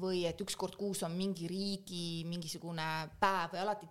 [0.00, 2.86] või et üks kord kuus on mingi riigi mingisugune
[3.20, 3.88] päev või alati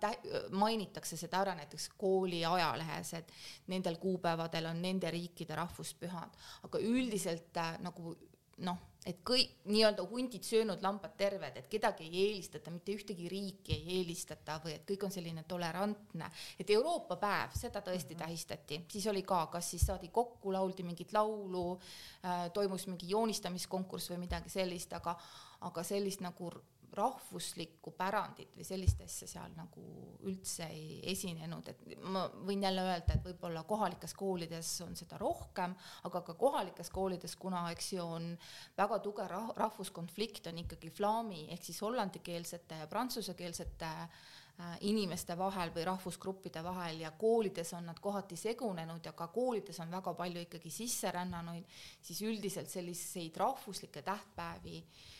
[0.52, 3.32] mainitakse seda ära näiteks kooli ajalehes, et
[3.72, 6.36] nendel kuupäevadel on nende riikide rahvuspühad,
[6.68, 8.16] aga üldiselt äh, nagu
[8.64, 13.76] noh, et kõik nii-öelda hundid söönud, lambad terved, et kedagi ei eelistata, mitte ühtegi riiki
[13.76, 16.30] ei eelistata või et kõik on selline tolerantne.
[16.58, 18.24] et Euroopa päev, seda tõesti mm -hmm.
[18.24, 21.78] tähistati, siis oli ka, kas siis saadi kokku, lauldi mingit laulu
[22.24, 25.16] äh,, toimus mingi joonistamiskonkurss või midagi sellist, aga,
[25.60, 26.50] aga sellist nagu
[26.94, 29.84] rahvuslikku pärandit või sellist asja seal nagu
[30.24, 35.74] üldse ei esinenud, et ma võin jälle öelda, et võib-olla kohalikes koolides on seda rohkem,
[36.08, 38.30] aga ka kohalikes koolides, kuna eks ju on
[38.78, 45.74] väga tugev rah rahvuskonflikt, on ikkagi flaami ehk siis hollandikeelsete ja prantsusekeelsete äh, inimeste vahel
[45.74, 50.46] või rahvusgruppide vahel ja koolides on nad kohati segunenud ja ka koolides on väga palju
[50.46, 51.66] ikkagi sisserännanuid,
[52.02, 55.12] siis üldiselt selliseid rahvuslikke tähtpäevi äh,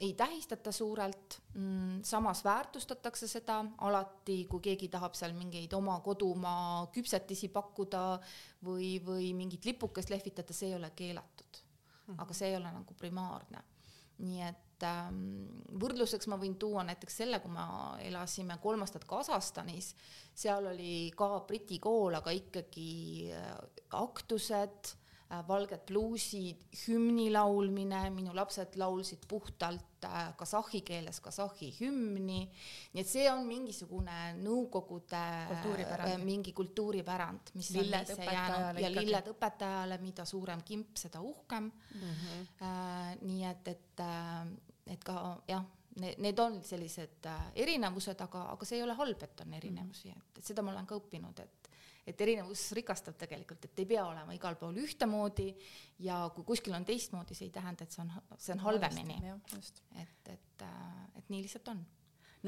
[0.00, 6.86] ei tähistata suurelt mm,, samas väärtustatakse seda alati, kui keegi tahab seal mingeid oma kodumaa
[6.94, 8.02] küpsetisi pakkuda
[8.64, 11.62] või, või mingit lipukest lehvitada, see ei ole keelatud.
[12.06, 12.22] -hmm.
[12.22, 13.62] aga see ei ole nagu primaarne.
[14.22, 15.46] nii et ähm,
[15.82, 17.62] võrdluseks ma võin tuua näiteks selle, kui me
[18.06, 19.94] elasime kolm aastat Kasahstanis,
[20.34, 23.56] seal oli ka Briti kool, aga ikkagi äh,
[23.98, 25.01] aktused Äh,
[25.48, 32.40] valged pluusid, hümni laulmine, minu lapsed laulsid puhtalt äh, kasahhi keeles kasahhi hümni,
[32.92, 36.14] nii et see on mingisugune Nõukogude kultuuripärand.
[36.14, 41.70] Äh, mingi kultuuripärand, mis lilled on jäänud ja lilled õpetajale, mida suurem kimp, seda uhkem
[41.70, 42.16] mm.
[42.24, 43.22] -hmm.
[43.28, 44.04] nii et, et,
[44.96, 45.16] et ka
[45.48, 45.64] jah,
[46.00, 50.12] need, need on sellised äh, erinevused, aga, aga see ei ole halb, et on erinevusi,
[50.12, 51.61] et, et seda ma olen ka õppinud, et
[52.06, 55.48] et erinevus rikastab tegelikult, et ei pea olema igal pool ühtemoodi
[56.02, 59.18] ja kui kuskil on teistmoodi, see ei tähenda, et see on, see on halvemini.
[60.02, 61.84] et, et, äh, et nii lihtsalt on.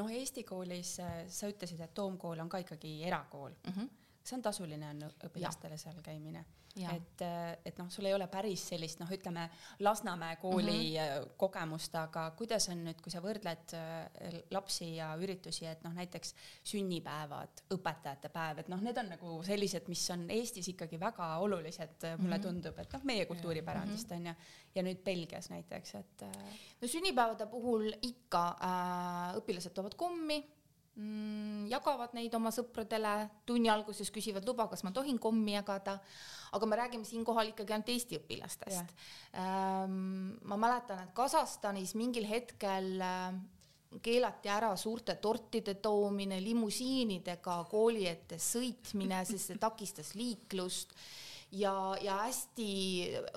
[0.01, 3.73] noh, Eesti koolis äh, sa ütlesid, et Toom kool on ka ikkagi erakool mm.
[3.77, 4.04] -hmm.
[4.25, 6.45] See on tasuline on õpilastele seal käimine?
[6.75, 9.45] et, äh, et noh, sul ei ole päris sellist noh, ütleme
[9.87, 11.29] Lasnamäe kooli mm -hmm.
[11.39, 16.35] kogemust, aga kuidas on nüüd, kui sa võrdled äh, lapsi ja üritusi, et noh, näiteks
[16.65, 21.95] sünnipäevad, õpetajate päev, et noh, need on nagu sellised, mis on Eestis ikkagi väga olulised,
[22.03, 22.43] mulle mm -hmm.
[22.43, 24.21] tundub, et noh, meie kultuuripärandist mm -hmm.
[24.21, 24.35] on ju,
[24.75, 26.23] ja nüüd Belgias näiteks, et.
[26.81, 30.43] no sünnipäevade puhul ikka äh, õpilased toovad kommi
[30.97, 33.15] mm, jagavad neid oma sõpradele,
[33.47, 35.99] tunni alguses küsivad luba, kas ma tohin kommi jagada.
[36.55, 38.95] Aga me räägime siinkohal ikkagi ainult Eesti õpilastest.
[39.41, 43.35] Ähm, ma mäletan, et Kasahstanis mingil hetkel äh,
[44.03, 50.95] keelati ära suurte tortide toomine, limusiinidega kooli ette sõitmine, sest see takistas liiklust
[51.55, 52.69] ja, ja hästi,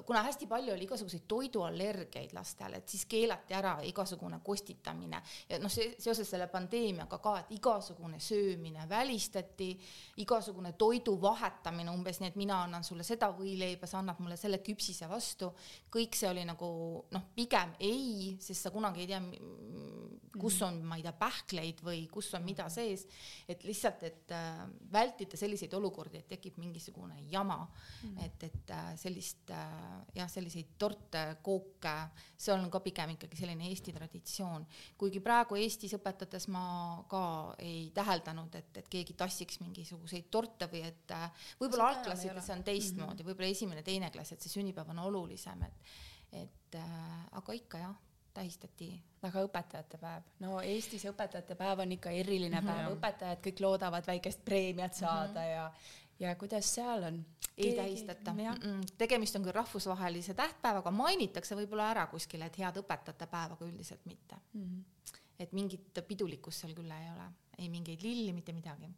[0.05, 5.21] kuna hästi palju oli igasuguseid toiduallergiaid lastel, et siis keelati ära igasugune kostitamine.
[5.49, 9.69] Ja noh, see seoses selle pandeemiaga ka, et igasugune söömine välistati,
[10.23, 14.61] igasugune toidu vahetamine umbes nii, et mina annan sulle seda võileiba, sa annad mulle selle
[14.65, 15.51] küpsise vastu,
[15.93, 16.69] kõik see oli nagu
[17.13, 19.21] noh, pigem ei, sest sa kunagi ei tea,
[20.37, 23.05] kus on, ma ei tea, pähkleid või kus on mida sees,
[23.49, 27.59] et lihtsalt, et äh, vältida selliseid olukordi, et tekib mingisugune jama.
[28.03, 28.06] mm.
[28.23, 29.75] Et, et äh, sellist äh,
[30.15, 31.93] jah, selliseid torte, kooke,
[32.37, 34.65] see on ka pigem ikkagi selline Eesti traditsioon.
[34.97, 36.63] kuigi praegu Eestis õpetades ma
[37.09, 37.21] ka
[37.59, 41.29] ei täheldanud, et, et keegi tassiks mingisuguseid torte või et äh,
[41.61, 45.95] võib-olla algklassides on teistmoodi mm -hmm., võib-olla esimene-teine klass, et see sünnipäev on olulisem, et
[46.35, 46.75] et
[47.31, 47.93] aga ikka jah,
[48.37, 48.89] tähistati.
[49.27, 52.97] aga õpetajate päev, no Eestis õpetajate päev on ikka eriline päev mm, -hmm.
[52.99, 55.55] õpetajad kõik loodavad väikest preemiat saada mm -hmm.
[55.55, 55.71] ja
[56.19, 57.25] ja kuidas seal on?
[57.57, 58.33] ei tähistata
[58.97, 64.05] tegemist on küll rahvusvahelise tähtpäevaga, mainitakse võib-olla ära kuskil, et head õpetajate päeva, aga üldiselt
[64.05, 64.63] mitte mm.
[64.63, 65.19] -hmm.
[65.39, 68.89] et mingit pidulikkust seal küll ei ole, ei mingeid lilli, mitte midagi.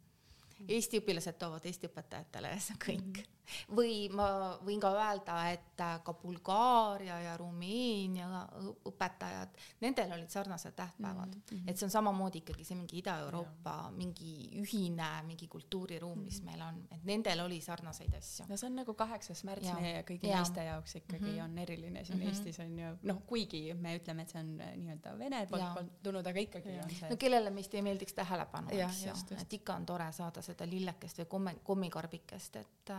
[0.68, 3.76] Eesti õpilased toovad Eesti õpetajatele ja see on kõik mm.
[3.76, 4.26] või ma
[4.64, 8.44] võin ka öelda, et äh, ka Bulgaaria ja Rumeenia
[8.88, 11.70] õpetajad, nendel olid sarnased tähtpäevad mm, -hmm.
[11.70, 16.62] et see on samamoodi ikkagi see mingi Ida-Euroopa mingi ühine mingi kultuuriruum, mis mm meil
[16.64, 18.46] on, et nendel oli sarnaseid asju.
[18.48, 19.74] no see on nagu kaheksas märts ja.
[19.80, 20.40] meie kõigi ja.
[20.40, 21.44] meeste jaoks ikkagi mm -hmm.
[21.44, 22.28] on eriline siin mm -hmm.
[22.28, 26.26] Eestis on ju, noh, kuigi me ütleme, et see on äh, nii-öelda Vene poolt tulnud,
[26.26, 26.84] aga ikkagi ja.
[26.84, 27.10] on see.
[27.10, 31.22] no kellele meist ei meeldiks tähelepanu, eks ju, et ikka on tore saada seda lillekest
[31.22, 32.92] või komme, kommikarbikest, et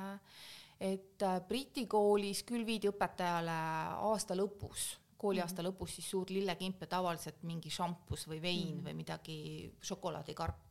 [0.82, 3.54] et äh, Briti koolis küll viidi õpetajale
[4.02, 5.76] aasta lõpus, kooliaasta mm -hmm.
[5.76, 8.86] lõpus siis suur lillekimp ja tavaliselt mingi šampus või vein mm -hmm.
[8.86, 10.64] või midagi, šokolaadikarp,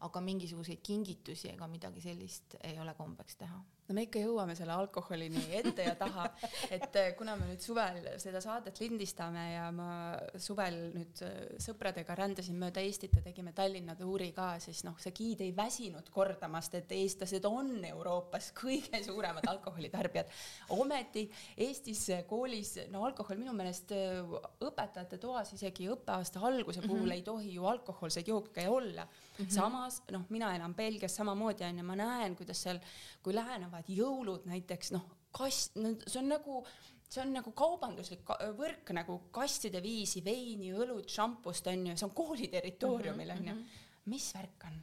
[0.00, 4.74] aga mingisuguseid kingitusi ega midagi sellist ei ole kombeks teha no me ikka jõuame selle
[4.76, 6.26] alkoholini ette ja taha,
[6.74, 9.90] et eh, kuna me nüüd suvel seda saadet lindistame ja ma
[10.36, 15.14] suvel nüüd eh, sõpradega rändasin mööda Eestit ja tegime Tallinna tuuri ka, siis noh, see
[15.16, 20.28] giid ei väsinud kordamast, et eestlased on Euroopas kõige suuremad alkoholitarbijad.
[20.76, 21.24] ometi
[21.56, 24.20] Eestis koolis, no alkohol minu meelest eh,
[24.68, 27.16] õpetajate toas isegi õppeaasta alguse puhul mm -hmm.
[27.16, 29.44] ei tohi ju alkohoolseid jooke olla mm.
[29.44, 29.50] -hmm.
[29.50, 32.78] samas noh, mina elan Belgias samamoodi onju, ma näen, kuidas seal,
[33.22, 36.62] kui lähenevad jõulud näiteks noh, kast, no see on nagu
[37.08, 38.26] see on nagu kaubanduslik
[38.58, 43.86] võrk nagu kastide viisi veini, õlut, šampust onju, see on kooli territooriumil onju mm -hmm..
[44.12, 44.76] mis värk on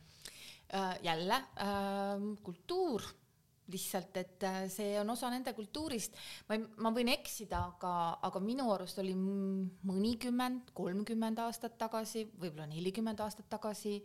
[0.74, 0.98] äh,?
[1.04, 3.04] jälle äh, kultuur
[3.68, 6.14] lihtsalt, et äh, see on osa nende kultuurist.
[6.50, 12.68] ma ei, ma võin eksida, aga, aga minu arust oli mõnikümmend, kolmkümmend aastat tagasi, võib-olla
[12.70, 14.04] nelikümmend aastat tagasi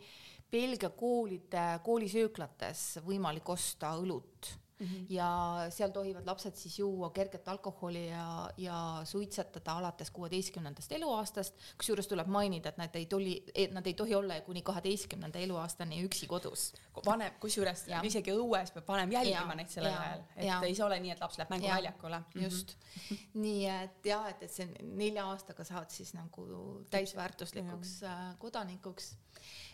[0.51, 5.05] Belgia koolide, koolisööklates võimalik osta õlut mm -hmm.
[5.09, 11.55] ja seal tohivad lapsed siis juua kerget alkoholi ja, ja suitsetada alates kuueteistkümnendast eluaastast.
[11.77, 16.27] kusjuures tuleb mainida, et nad ei tohi, nad ei tohi olla kuni kaheteistkümnenda eluaastani üksi
[16.27, 16.73] kodus.
[17.05, 20.61] vanem, kusjuures isegi õues peab vanem jälgima neid sellel ajal, et ja.
[20.61, 22.19] ei ole nii, et laps läheb mänguväljakule.
[22.19, 22.43] Mhm.
[22.43, 23.17] just mm, -hmm.
[23.33, 26.47] nii et jah, et, et see nelja aastaga saad siis nagu
[26.89, 28.11] täisväärtuslikuks ja.
[28.11, 29.15] Äh, kodanikuks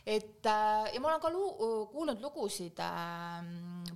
[0.08, 3.44] et äh, ja ma olen ka lu-, kuulnud lugusid äh,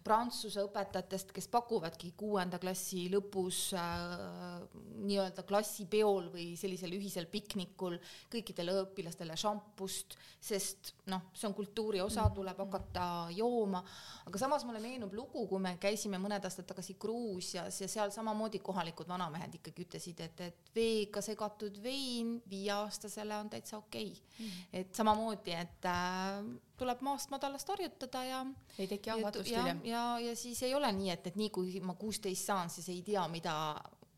[0.04, 4.62] prantsuse õpetajatest, kes pakuvadki kuuenda klassi lõpus äh,
[5.02, 7.98] nii-öelda klassipeol või sellisel ühisel piknikul
[8.32, 13.84] kõikidele õpilastele šampust, sest noh, see on kultuuri osa, tuleb hakata jooma,
[14.28, 18.62] aga samas mulle meenub lugu, kui me käisime mõned aastad tagasi Gruusias ja seal samamoodi
[18.64, 24.46] kohalikud vanamehed ikkagi ütlesid, et, et veega segatud vein viieaastasele on täitsa okei okay.
[24.46, 24.68] mm..
[24.82, 26.44] et samamoodi, et äh,
[26.82, 28.42] tuleb maast madalast harjutada ja
[28.78, 29.82] ei teki ahvatlust hiljem.
[29.86, 32.90] ja, ja, ja siis ei ole nii, et, et nii kui ma kuusteist saan, siis
[32.94, 33.56] ei tea, mida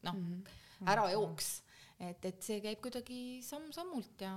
[0.08, 0.91] noh mm -hmm.
[0.91, 1.63] ära jooks.
[1.99, 4.36] et, et see käib kuidagi samm-sammult ja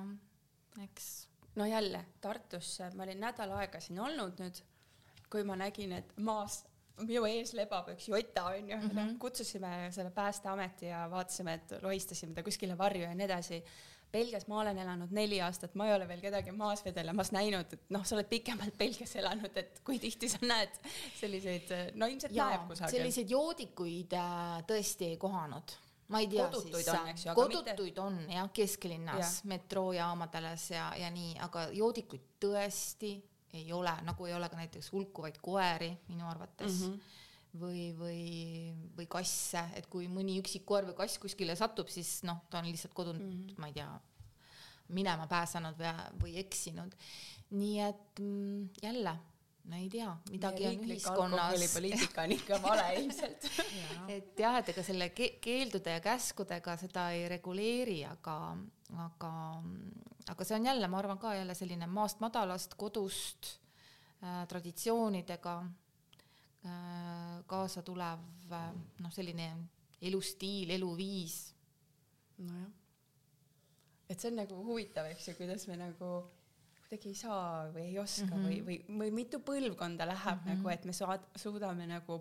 [0.85, 1.29] eks.
[1.55, 4.63] no jälle Tartusse, ma olin nädal aega siin olnud nüüd,
[5.31, 6.65] kui ma nägin, et maas
[7.05, 9.19] minu ees lebab üks jota onju mm, -hmm.
[9.19, 13.65] kutsusime selle päästeameti ja vaatasime, et lohistasime ta kuskile varju ja nii edasi
[14.13, 17.91] Belgias ma olen elanud neli aastat, ma ei ole veel kedagi maas vedelemas näinud, et
[17.93, 20.79] noh, sa oled pikemalt Belgias elanud, et kui tihti sa näed
[21.19, 22.99] selliseid, no ilmselt ja, näeb kusagil.
[22.99, 25.77] selliseid joodikuid äh, tõesti ei kohanud
[26.09, 28.03] ma ei tea kodutuid siis, on, eks ju, kodutuid mitte...
[28.05, 29.49] on jah, kesklinnas ja.
[29.53, 33.17] metroojaamadales ja, ja nii, aga joodikuid tõesti
[33.57, 36.91] ei ole, nagu ei ole ka näiteks hulkuvaid koeri minu arvates mm.
[36.93, 37.16] -hmm
[37.61, 38.21] või, või,
[38.97, 42.69] või kasse, et kui mõni üksik koer või kass kuskile satub, siis noh, ta on
[42.71, 43.63] lihtsalt kodunt mm, -hmm.
[43.63, 43.89] ma ei tea,
[44.97, 46.95] minema pääsenud või, või eksinud.
[47.51, 49.17] nii et mm, jälle,
[49.65, 51.41] no ei tea, midagi on ühiskonnas.
[51.41, 53.49] alkoholipoliitika on ikka vale ilmselt
[54.17, 58.37] et jah, et ega selle ke keeldude ja käskudega seda ei reguleeri, aga,
[59.07, 59.33] aga,
[60.29, 63.57] aga see on jälle, ma arvan ka jälle selline maast madalast kodust
[64.23, 65.59] äh, traditsioonidega
[67.47, 69.51] kaasa tulev äh, noh, selline
[70.01, 71.55] elustiil, eluviis.
[72.39, 72.73] nojah,
[74.09, 76.11] et see on nagu huvitav, eks ju, kuidas me nagu
[76.87, 78.49] kuidagi ei saa või ei oska mm -hmm.
[78.49, 80.59] või, või, või mitu põlvkonda läheb mm -hmm.
[80.59, 82.21] nagu, et me saad, suudame nagu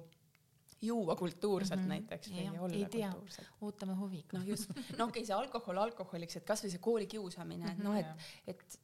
[0.81, 1.89] juua kultuurselt mm -hmm.
[1.89, 3.47] näiteks või ja, olla kultuurselt.
[3.61, 4.37] ootame huviga.
[4.37, 7.83] noh, just, no okei okay,, see alkohol alkoholiks, et kasvõi see koolikiusamine mm, -hmm, et
[7.83, 8.07] noh, et,
[8.47, 8.79] et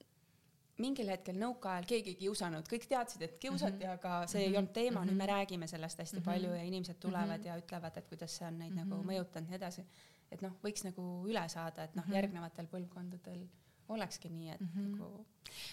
[0.82, 3.94] mingil hetkel nõukaajal keegi ei kiusanud, kõik teadsid, et kiusati mm, -hmm.
[3.94, 4.52] aga see mm -hmm.
[4.52, 5.12] ei olnud teema mm, -hmm.
[5.12, 5.34] nüüd me mhm.
[5.34, 6.26] räägime sellest hästi mm -hmm.
[6.26, 7.48] palju ja inimesed tulevad mm -hmm.
[7.48, 8.90] ja ütlevad, et kuidas see on neid mm -hmm.
[8.90, 9.12] nagu mhm.
[9.12, 9.86] mõjutanud ja nii edasi.
[10.32, 13.48] et noh, võiks nagu üle saada, et noh -hmm., järgnevatel põlvkondadel
[13.90, 14.92] olekski nii, et mm -hmm.
[14.92, 15.26] nagu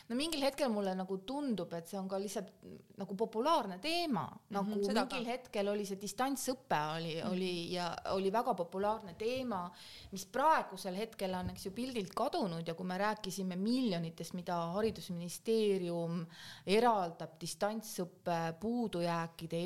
[0.09, 2.51] no mingil hetkel mulle nagu tundub, et see on ka lihtsalt
[2.99, 5.21] nagu populaarne teema mm, -hmm, nagu mingil ka.
[5.29, 7.33] hetkel oli see distantsõpe oli mm, -hmm.
[7.33, 9.71] oli ja oli väga populaarne teema,
[10.13, 16.27] mis praegusel hetkel on, eks ju, pildilt kadunud ja kui me rääkisime miljonitest, mida Haridusministeerium
[16.67, 19.63] eraldab distantsõppe puudujääkide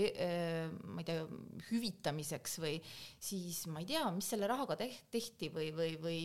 [0.85, 1.27] ma ei tea,
[1.71, 2.81] hüvitamiseks või
[3.19, 6.19] siis ma ei tea, mis selle rahaga tehti või, või, või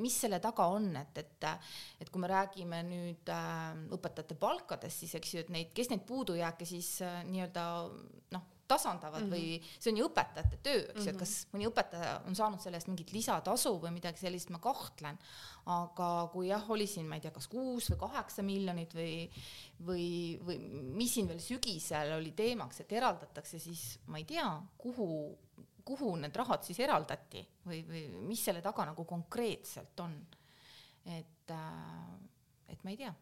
[0.00, 1.46] mis selle taga on, et, et,
[2.00, 5.90] et kui me räägime nüüd nüüd äh, õpetajate palkadest, siis eks ju, et neid, kes
[5.92, 7.64] neid puudujääke siis äh, nii-öelda
[8.36, 9.34] noh, tasandavad mm -hmm.
[9.34, 12.36] või see on ju õpetajate töö, eks ju mm -hmm., et kas mõni õpetaja on
[12.36, 15.18] saanud selle eest mingit lisatasu või midagi sellist, ma kahtlen.
[15.66, 19.30] aga kui jah, oli siin, ma ei tea, kas kuus või kaheksa miljonit või,
[19.80, 20.58] või, või
[20.92, 25.38] mis siin veel sügisel oli teemaks, et eraldatakse, siis ma ei tea, kuhu,
[25.84, 30.26] kuhu need rahad siis eraldati või, või mis selle taga nagu konkreetselt on.
[31.04, 32.18] et äh,
[32.68, 33.14] et ma ei tea.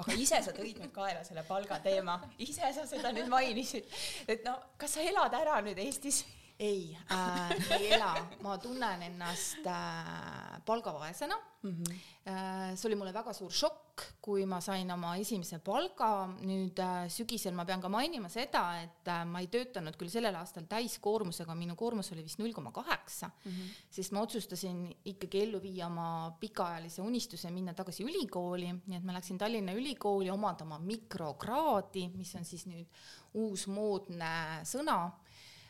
[0.00, 3.88] Aga ise sa tõid nüüd kaela selle palgateema, ise sa seda nüüd mainisid,
[4.30, 6.24] et no kas sa elad ära nüüd Eestis?
[6.60, 8.12] ei äh,, ei ela,
[8.44, 11.70] ma tunnen ennast äh, palgavaesena mm.
[11.70, 12.76] -hmm.
[12.76, 16.28] See oli mulle väga suur šokk, kui ma sain oma esimese palga.
[16.40, 20.36] nüüd äh, sügisel ma pean ka mainima seda, et äh, ma ei töötanud küll sellel
[20.36, 23.70] aastal täiskoormusega, minu koormus oli vist null koma kaheksa, mhm.
[23.90, 29.16] sest ma otsustasin ikkagi ellu viia oma pikaajalise unistuse, minna tagasi ülikooli, nii et ma
[29.16, 32.86] läksin Tallinna Ülikooli omandama mikrokraadi, mis on siis nüüd
[33.34, 35.10] uus moodne sõna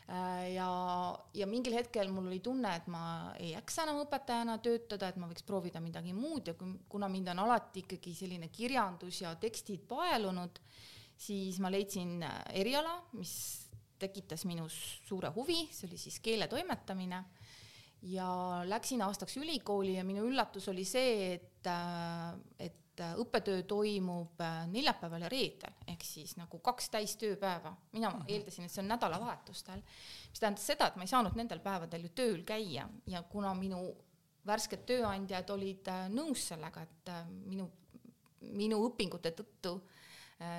[0.07, 0.69] ja,
[1.33, 3.03] ja mingil hetkel mul oli tunne, et ma
[3.39, 6.51] ei jaksa enam õpetajana töötada, et ma võiks proovida midagi muud.
[6.51, 6.55] Ja
[6.89, 10.59] kuna mind on alati ikkagi selline kirjandus ja tekstid paelunud,
[11.21, 13.33] siis ma leidsin äh, eriala, mis
[14.01, 17.21] tekitas minus suure huvi, see oli siis keeletoimetamine
[18.09, 18.29] ja
[18.65, 22.33] läksin aastaks ülikooli ja minu üllatus oli see, et, äh,
[22.65, 27.73] et et äh, õppetöö toimub äh, neljapäeval ja reedel, ehk siis nagu kaks täistööpäeva.
[27.91, 28.25] mina mm -hmm.
[28.27, 29.81] eeldasin, et see on nädalavahetustel,
[30.29, 33.95] mis tähendas seda, et ma ei saanud nendel päevadel ju tööl käia ja kuna minu
[34.45, 37.09] värsked tööandjad olid äh, nõus sellega, et
[37.45, 37.71] minu,
[38.41, 39.81] minu õpingute tõttu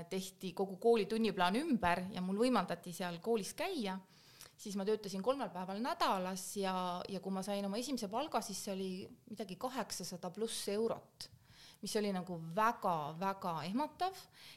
[0.08, 3.98] tehti kogu kooli tunniplaan ümber ja mul võimaldati seal koolis käia,
[4.56, 8.64] siis ma töötasin kolmel päeval nädalas ja, ja kui ma sain oma esimese palga, siis
[8.64, 11.28] see oli midagi kaheksasada pluss eurot
[11.82, 14.14] mis oli nagu väga-väga ehmatav.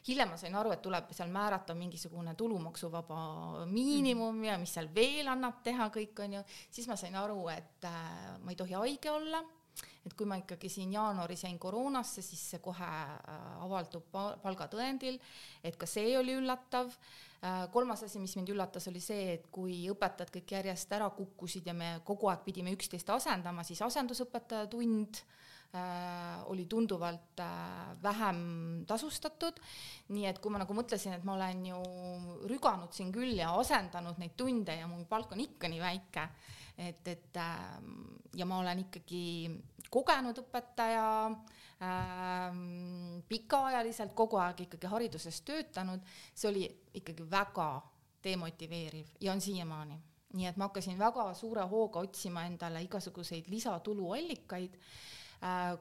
[0.08, 5.28] hiljem ma sain aru, et tuleb seal määrata mingisugune tulumaksuvaba miinimum ja mis seal veel
[5.28, 9.42] annab teha kõik onju, siis ma sain aru, et äh, ma ei tohi haige olla
[10.06, 14.06] et kui ma ikkagi siin jaanuaris jäin koroonasse, siis see kohe äh, avaldub
[14.42, 15.18] palgatõendil,
[15.66, 16.92] et ka see oli üllatav.
[17.42, 21.66] Äh, kolmas asi, mis mind üllatas, oli see, et kui õpetajad kõik järjest ära kukkusid
[21.66, 25.34] ja me kogu aeg pidime üksteist asendama, siis asendusõpetaja tund äh,
[26.52, 27.40] oli tunduvalt
[28.02, 28.40] vähem
[28.86, 29.60] tasustatud.
[30.08, 31.80] nii et kui ma nagu mõtlesin, et ma olen ju
[32.50, 36.28] rüganud siin küll ja asendanud neid tunde ja mu palk on ikka nii väike
[36.78, 39.48] et, et ähm, ja ma olen ikkagi
[39.90, 41.06] kogenud õpetaja
[41.82, 46.04] ähm,, pikaajaliselt kogu aeg ikkagi hariduses töötanud,
[46.34, 46.66] see oli
[47.00, 47.70] ikkagi väga
[48.24, 49.98] demotiveeriv ja on siiamaani.
[50.36, 54.88] nii et ma hakkasin väga suure hooga otsima endale igasuguseid lisatuluallikaid äh,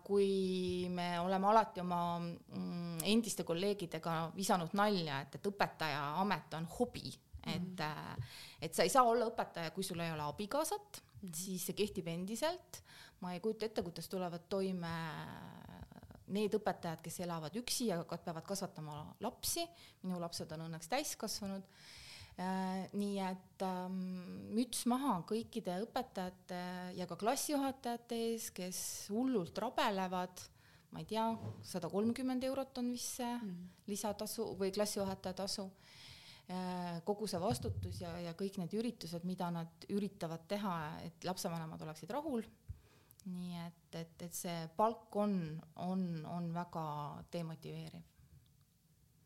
[0.04, 6.68] kui me oleme alati oma mm, endiste kolleegidega visanud nalja, et, et õpetaja amet on
[6.80, 7.14] hobi,
[7.46, 8.24] et mm, -hmm.
[8.62, 11.34] et sa ei saa olla õpetaja, kui sul ei ole abikaasat -hmm.
[11.34, 12.84] siis see kehtib endiselt.
[13.20, 14.92] ma ei kujuta ette, kuidas tulevad toime
[16.28, 19.68] need õpetajad, kes elavad üksi ja peavad kasvatama lapsi.
[20.04, 22.05] minu lapsed on õnneks täiskasvanud äh,.
[22.36, 24.02] Nii et ähm,
[24.52, 26.62] müts maha kõikide õpetajate
[26.98, 28.80] ja ka klassijuhatajate ees, kes
[29.14, 30.44] hullult rabelevad
[30.92, 31.30] ma ei tea,
[31.64, 33.72] sada kolmkümmend eurot on vist see mm.
[33.88, 35.70] lisatasu või klassijuhataja tasu
[36.46, 41.82] Äh, kogu see vastutus ja, ja kõik need üritused, mida nad üritavad teha, et lapsevanemad
[41.82, 42.46] oleksid rahul.
[43.26, 45.34] nii et, et, et see palk on,
[45.82, 46.84] on, on väga
[47.34, 48.04] demotiveeriv.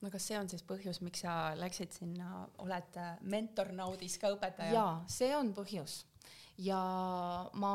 [0.01, 2.99] No kas see on siis põhjus, miks sa läksid sinna, oled
[3.31, 4.73] mentornaudis ka õpetaja?
[4.75, 6.03] jaa, see on põhjus.
[6.59, 6.79] Ja
[7.55, 7.73] ma,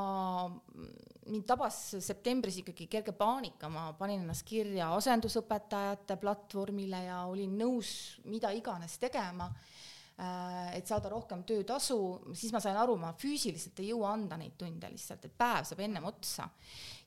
[1.24, 7.94] mind tabas septembris ikkagi kerge paanika, ma panin ennast kirja asendusõpetajate platvormile ja olin nõus
[8.28, 9.48] mida iganes tegema.
[9.48, 11.96] Äh, et saada rohkem töötasu,
[12.38, 15.80] siis ma sain aru, ma füüsiliselt ei jõua anda neid tunde lihtsalt, et päev saab
[15.82, 16.46] ennem otsa.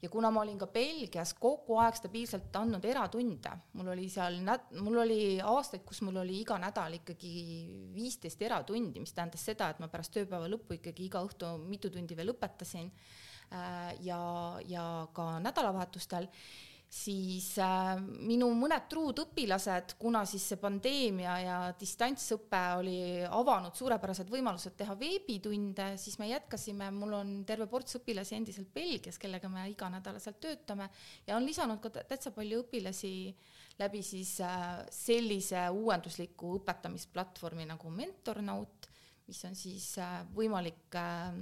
[0.01, 4.41] ja kuna ma olin ka Belgias kogu aeg stabiilselt andnud eratunde, mul oli seal
[4.81, 7.31] mul oli aastaid, kus mul oli iga nädal ikkagi
[7.95, 12.17] viisteist eratundi, mis tähendas seda, et ma pärast tööpäeva lõppu ikkagi iga õhtu mitu tundi
[12.17, 14.19] veel õpetasin äh, ja,
[14.67, 16.27] ja ka nädalavahetustel
[16.89, 24.31] siis äh, minu mõned truud õpilased, kuna siis see pandeemia ja distantsõpe oli avanud suurepärased
[24.31, 29.67] võimalused teha veebitunde, siis me jätkasime, mul on terve ports õpilasi endiselt Belgias, kellega me
[29.73, 30.89] iganädalaselt töötame
[31.27, 33.13] ja on lisanud ka täitsa palju õpilasi
[33.77, 38.76] läbi siis äh, sellise uuendusliku õpetamisplatvormi nagu Mentornote
[39.27, 41.41] mis on siis äh, võimalik, ähm,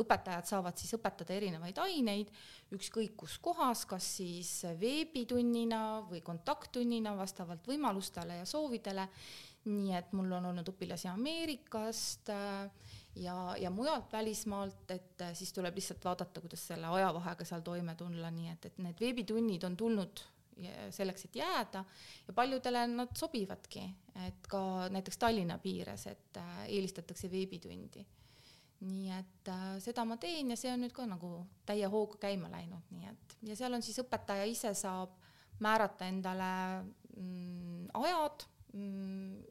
[0.00, 2.30] õpetajad saavad siis õpetada erinevaid aineid
[2.74, 4.50] ükskõik kus kohas, kas siis
[4.80, 9.08] veebitunnina või kontakttunnina vastavalt võimalustele ja soovidele.
[9.60, 12.70] nii et mul on olnud õpilasi Ameerikast äh,
[13.20, 17.94] ja, ja mujalt välismaalt, et äh, siis tuleb lihtsalt vaadata, kuidas selle ajavahega seal toime
[17.94, 20.24] tulla, nii et, et need veebitunnid on tulnud
[20.94, 21.84] selleks, et jääda
[22.26, 23.82] ja paljudele nad sobivadki,
[24.26, 28.06] et ka näiteks Tallinna piires, et äh, eelistatakse veebitundi.
[28.80, 32.48] nii et äh, seda ma teen ja see on nüüd ka nagu täie hooga käima
[32.48, 35.18] läinud, nii et ja seal on siis õpetaja ise saab
[35.60, 36.52] määrata endale
[37.16, 39.42] mm, ajad mm,,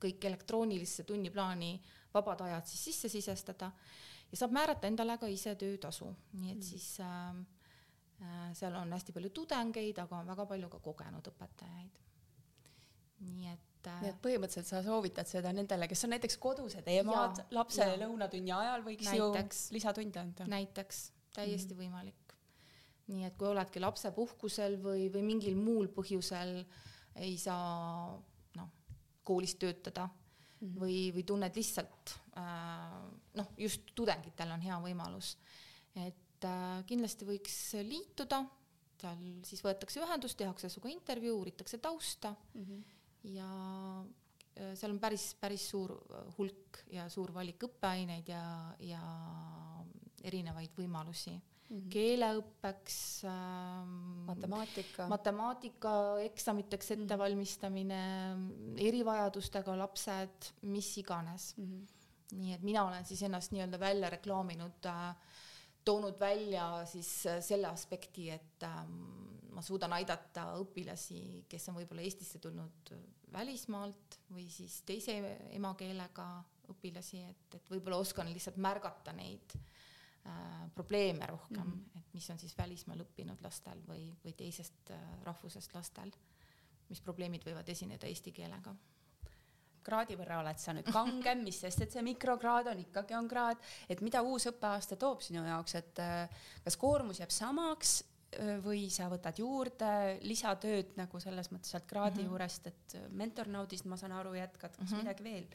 [0.00, 1.74] kõik elektroonilisse tunniplaani
[2.14, 3.68] vabad ajad siis sisse sisestada
[4.30, 6.08] ja saab määrata endale ka ise töötasu,
[6.40, 6.68] nii et mm.
[6.70, 7.59] siis äh, Äh,
[8.56, 11.98] seal on hästi palju tudengeid, aga on väga palju ka kogenud õpetajaid.
[13.20, 17.42] nii et äh, nii et põhimõtteliselt sa soovitad seda nendele, kes on näiteks kodused emad,
[17.56, 20.46] lapsele lõunatunni ajal võiks näiteks, ju lisatunde anda?
[20.48, 21.02] näiteks,
[21.36, 21.84] täiesti mm -hmm.
[21.84, 22.34] võimalik.
[23.10, 26.64] nii et kui oledki lapsepuhkusel või, või mingil muul põhjusel
[27.16, 28.16] ei saa
[28.56, 28.68] noh,
[29.24, 30.12] koolis töötada mm
[30.68, 30.80] -hmm.
[30.80, 32.98] või, või tunned lihtsalt äh,
[33.34, 35.36] noh, just tudengitel on hea võimalus,
[35.94, 38.40] et et äh, kindlasti võiks liituda,
[39.00, 42.82] seal siis võetakse ühendust, tehakse sinuga intervjuu, uuritakse tausta mm -hmm.
[43.36, 43.50] ja
[44.56, 49.02] äh, seal on päris, päris suur äh, hulk ja suur valik õppeaineid ja, ja
[50.24, 51.88] erinevaid võimalusi mm -hmm.
[51.90, 57.02] keeleõppeks ähm,, matemaatika, matemaatika eksamiteks mhm.
[57.02, 58.88] ettevalmistamine mm, -hmm.
[58.88, 61.64] erivajadustega lapsed, mis iganes mm.
[61.64, 62.36] -hmm.
[62.36, 65.16] nii et mina olen siis ennast nii-öelda välja reklaaminud äh,
[65.84, 69.00] toonud välja siis äh, selle aspekti, et ähm,
[69.54, 72.92] ma suudan aidata õpilasi, kes on võib-olla Eestisse tulnud
[73.32, 75.16] välismaalt või siis teise
[75.56, 76.26] emakeelega
[76.70, 81.98] õpilasi, et, et võib-olla oskan lihtsalt märgata neid äh, probleeme rohkem mm, -hmm.
[82.00, 86.12] et mis on siis välismaal õppinud lastel või, või teisest äh, rahvusest lastel,
[86.88, 88.74] mis probleemid võivad esineda eesti keelega
[89.84, 93.58] kraadi võrra oled sa nüüd kangem, mis sest, et see mikrokraad on ikkagi on kraad,
[93.88, 98.00] et mida uus õppeaasta toob sinu jaoks, et äh, kas koormus jääb samaks
[98.62, 102.30] või sa võtad juurde lisatööd nagu selles mõttes sealt kraadi mm -hmm.
[102.30, 105.02] juurest, et mentornaudist ma saan aru, jätkad, kas mm -hmm.
[105.02, 105.46] midagi veel?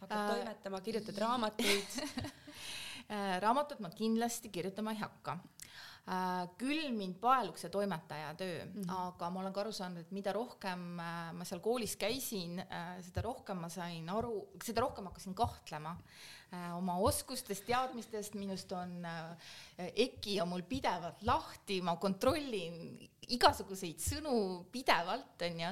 [0.00, 1.84] hakkad äh, toimetama, kirjutad raamatuid
[3.14, 5.61] äh, raamatut ma kindlasti kirjutama ei hakka äh,.
[6.58, 8.94] Küll mind paeluks see toimetaja töö mm, -hmm.
[9.06, 12.96] aga ma olen ka aru saanud, et mida rohkem äh, ma seal koolis käisin äh,,
[13.06, 15.96] seda rohkem ma sain aru, seda rohkem hakkasin kahtlema
[16.52, 22.74] Äh, oma oskustest, teadmistest, minust on äh, EKI on mul pidevalt lahti, ma kontrollin
[23.32, 24.34] igasuguseid sõnu
[24.74, 25.70] pidevalt, onju,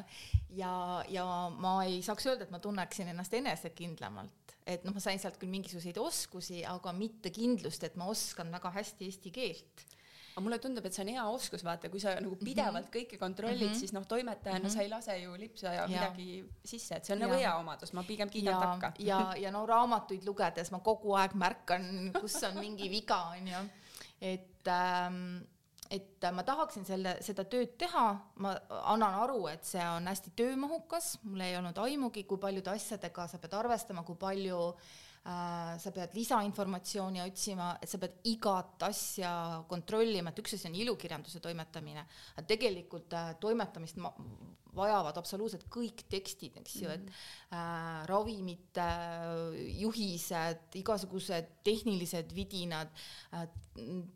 [0.56, 0.72] ja,
[1.12, 5.36] ja ma ei saaks öelda, et ma tunneksin ennast enesekindlamalt, et noh, ma sain sealt
[5.42, 9.84] küll mingisuguseid oskusi, aga mitte kindlust, et ma oskan väga hästi eesti keelt
[10.30, 12.44] aga mulle tundub, et see on hea oskus, vaata, kui sa nagu mhm.
[12.46, 12.96] pidevalt mm -hmm.
[12.96, 13.80] kõike kontrollid mm, -hmm.
[13.80, 14.74] siis noh, toimetajana mm -hmm.
[14.74, 17.26] sa ei lase ju lipsa ja, ja midagi sisse, et see on ja.
[17.26, 18.92] nagu hea omadus, ma pigem kiidan ja, takka.
[18.98, 23.68] ja, ja no raamatuid lugedes ma kogu aeg märkan, kus on mingi viga, onju.
[24.20, 25.42] et ähm,
[25.90, 31.18] et ma tahaksin selle, seda tööd teha, ma annan aru, et see on hästi töömahukas,
[31.22, 35.90] mul ei olnud aimugi, kui paljude asjadega sa pead arvestama, kui palju äh, Äh, sa
[35.92, 39.32] pead lisainformatsiooni otsima, et sa pead igat asja
[39.68, 42.06] kontrollima, et üks asi on ilukirjanduse toimetamine,
[42.36, 44.12] aga tegelikult äh, toimetamist ma,
[44.76, 47.20] vajavad absoluutselt kõik tekstid, eks ju, et mm.
[47.52, 52.92] äh, ravimite äh, juhised, igasugused tehnilised vidinad
[53.36, 53.48] äh,,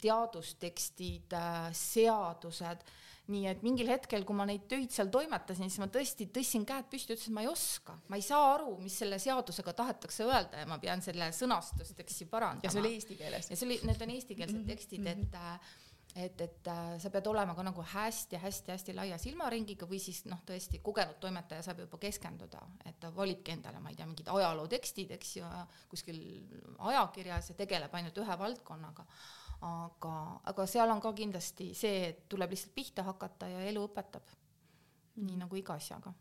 [0.01, 3.01] teadustekstid äh,, seadused äh,,
[3.33, 6.91] nii et mingil hetkel, kui ma neid töid seal toimetasin, siis ma tõesti tõstsin käed
[6.93, 10.61] püsti, ütlesin, et ma ei oska, ma ei saa aru, mis selle seadusega tahetakse öelda
[10.61, 12.66] ja ma pean selle sõnastust, eks ju, parandama.
[12.66, 13.49] ja see oli eesti keeles?
[13.49, 14.75] ja see oli, need on eestikeelsed mm -hmm.
[14.75, 15.75] tekstid, et äh,
[16.14, 20.79] et, et äh, sa pead olema ka nagu hästi-hästi-hästi laia silmaringiga või siis noh, tõesti
[20.83, 25.37] kogenud toimetaja saab juba keskenduda, et ta valibki endale, ma ei tea, mingid ajalootekstid, eks
[25.41, 25.49] ju,
[25.91, 26.20] kuskil
[26.79, 29.07] ajakirjas ja tegeleb ainult ühe valdkonnaga
[29.61, 30.15] aga,
[30.51, 35.27] aga seal on ka kindlasti see, et tuleb lihtsalt pihta hakata ja elu õpetab mm..
[35.27, 36.13] nii nagu iga asjaga.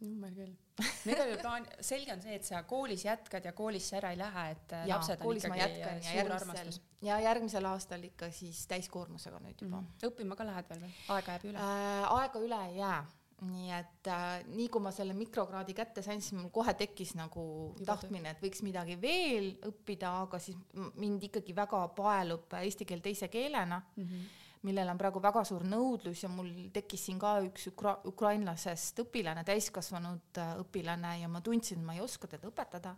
[0.00, 0.54] number küll.
[0.80, 4.20] no igal juhul plaan, selge on see, et sa koolis jätkad ja koolisse ära ei
[4.20, 6.82] lähe, et ja, lapsed on ikkagi jätkan, suur järgmisel, armastus.
[7.08, 9.96] ja järgmisel aastal ikka siis täiskoormusega nüüd juba mm..
[10.10, 10.92] õppima ka lähed veel või?
[11.16, 12.12] aega jääb üle äh,?
[12.18, 13.00] aega üle ei jää
[13.46, 17.44] nii et äh, nii kui ma selle mikrokraadi kätte sain, siis mul kohe tekkis nagu
[17.78, 20.58] Juba tahtmine, et võiks midagi veel õppida, aga siis
[21.00, 24.28] mind ikkagi väga paelub eesti keel teise keelena mm, -hmm.
[24.68, 29.44] millel on praegu väga suur nõudlus ja mul tekkis siin ka üks ukra-, ukrainlasest õpilane,
[29.44, 32.96] täiskasvanud äh, õpilane ja ma tundsin, et ma ei oska teda õpetada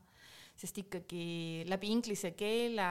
[0.63, 1.25] sest ikkagi
[1.67, 2.87] läbi inglise keele,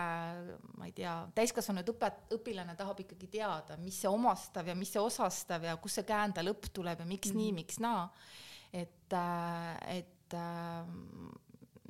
[0.78, 5.03] ma ei tea, täiskasvanud õpet-, õpilane tahab ikkagi teada, mis see omastav ja mis see
[5.03, 7.45] osastav ja kust see käände lõpp tuleb ja miks mm -hmm.
[7.45, 8.09] nii, miks naa.
[8.74, 10.86] et, äh, et äh,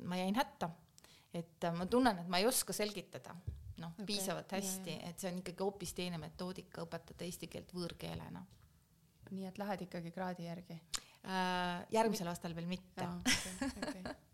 [0.02, 0.70] ma jäin hätta,
[1.34, 3.34] et äh, ma tunnen, et ma ei oska selgitada
[3.78, 8.44] noh okay., piisavalt hästi, et see on ikkagi hoopis teine metoodika õpetada eesti keelt võõrkeelena.
[9.30, 10.80] nii et lähed ikkagi kraadi järgi?
[11.90, 13.06] järgmisel aastal veel mitte.
[13.06, 14.14] Okay, okay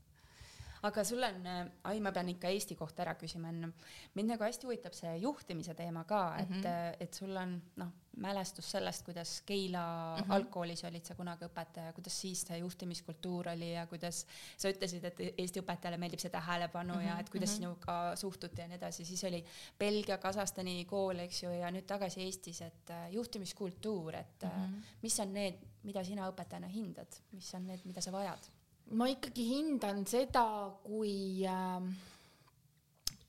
[0.82, 1.46] aga sul on,
[1.84, 3.72] ai, ma pean ikka Eesti kohta ära küsima enne.
[4.14, 6.96] mind nagu hästi huvitab see juhtimise teema ka, et mm, -hmm.
[7.00, 10.32] et sul on noh, mälestus sellest, kuidas Keila mm -hmm.
[10.34, 14.26] algkoolis olid sa kunagi õpetaja, kuidas siis see juhtimiskultuur oli ja kuidas
[14.56, 17.06] sa ütlesid, et Eesti õpetajale meeldib see tähelepanu mm -hmm.
[17.06, 17.58] ja et kuidas mm -hmm.
[17.58, 19.44] sinuga suhtuti ja nii edasi, siis oli
[19.78, 24.84] Belgia, Kasahstani kool, eks ju, ja nüüd tagasi Eestis, et äh, juhtimiskultuur, et mm -hmm.
[25.02, 28.57] mis on need, mida sina õpetajana hindad, mis on need, mida sa vajad?
[28.96, 30.44] Ma ikkagi hindan seda,
[30.84, 31.90] kui, ähm,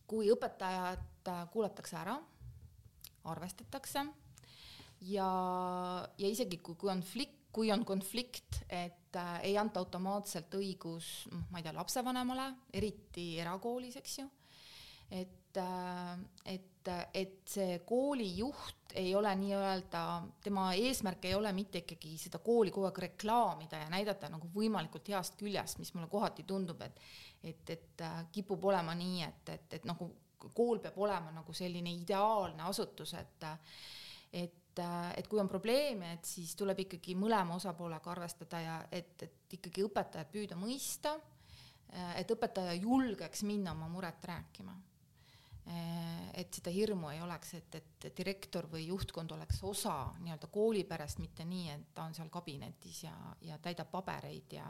[0.08, 2.16] kui õpetajat äh, kuulatakse ära,
[3.30, 4.06] arvestatakse
[5.10, 5.30] ja,
[6.18, 11.60] ja isegi kui konflikt, kui on konflikt, et äh, ei anta automaatselt õigus, noh, ma
[11.60, 14.28] ei tea, lapsevanemale, eriti erakoolis, eks ju,
[15.22, 16.14] et, äh,
[16.46, 16.69] et,
[17.14, 20.04] et see koolijuht ei ole nii-öelda,
[20.44, 25.12] tema eesmärk ei ole mitte ikkagi seda kooli kogu aeg reklaamida ja näidata nagu võimalikult
[25.14, 27.02] heast küljest, mis mulle kohati tundub, et
[27.44, 30.10] et, et äh, kipub olema nii, et, et, et nagu
[30.56, 33.46] kool peab olema nagu selline ideaalne asutus, et
[34.34, 34.80] et,
[35.18, 39.84] et kui on probleeme, et siis tuleb ikkagi mõlema osapoolega arvestada ja et, et ikkagi
[39.88, 41.16] õpetajat püüda mõista,
[42.16, 44.76] et õpetaja julgeks minna oma muret rääkima
[46.34, 51.20] et seda hirmu ei oleks, et, et direktor või juhtkond oleks osa nii-öelda kooli perest,
[51.20, 53.14] mitte nii, et ta on seal kabinetis ja,
[53.46, 54.66] ja täidab pabereid ja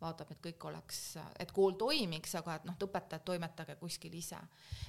[0.00, 1.00] vaatab, et kõik oleks,
[1.40, 4.38] et kool toimiks, aga et noh, et õpetajad toimetage kuskil ise.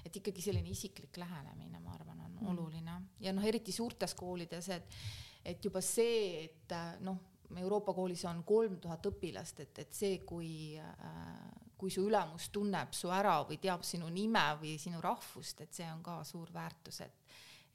[0.05, 2.51] et ikkagi selline isiklik lähenemine, ma arvan, on mm.
[2.51, 4.99] oluline ja noh, eriti suurtes koolides, et,
[5.45, 7.17] et juba see, et noh,
[7.55, 12.93] Euroopa koolis on kolm tuhat õpilast, et, et see, kui äh, kui su ülemus tunneb
[12.97, 17.01] su ära või teab sinu nime või sinu rahvust, et see on ka suur väärtus,
[17.05, 17.23] et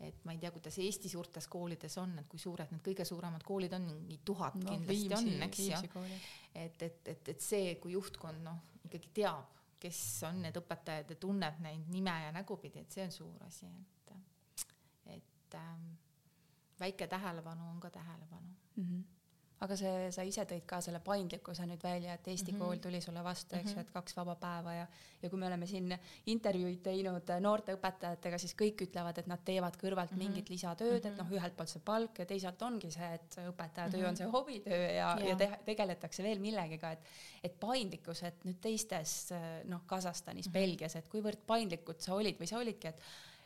[0.03, 3.45] et ma ei tea, kuidas Eesti suurtes koolides on, et kui suured need kõige suuremad
[3.47, 6.03] koolid on, mingi tuhat no, kindlasti viimsi, on, eks ju.
[6.59, 11.19] et, et, et, et see, kui juhtkond noh, ikkagi teab, kes on need õpetajad ja
[11.23, 14.13] tunneb neid nime ja nägupidi, et see on suur asi, et,
[15.21, 15.89] et ähm,
[16.83, 18.85] väike tähelepanu on ka tähelepanu mm.
[18.85, 19.22] -hmm
[19.63, 22.65] aga see, sa ise tõid ka selle paindlikkuse nüüd välja, et Eesti mm -hmm.
[22.65, 24.87] kool tuli sulle vastu, eks ju, et kaks vaba päeva ja,
[25.23, 25.95] ja kui me oleme siin
[26.27, 30.29] intervjuud teinud noorte õpetajatega, siis kõik ütlevad, et nad teevad kõrvalt mm -hmm.
[30.29, 31.13] mingit lisatööd mm, -hmm.
[31.13, 34.09] et noh, ühelt poolt see palk ja teisalt ongi see, et õpetaja töö mm -hmm.
[34.09, 37.11] on see hobitöö ja, ja, ja te, tegeletakse veel millegiga, et,
[37.45, 39.33] et paindlikkus, et nüüd teistes
[39.65, 40.53] noh, Kasahstanis mm, -hmm.
[40.53, 43.01] Belgias, et kuivõrd paindlikud sa olid või sa olidki, et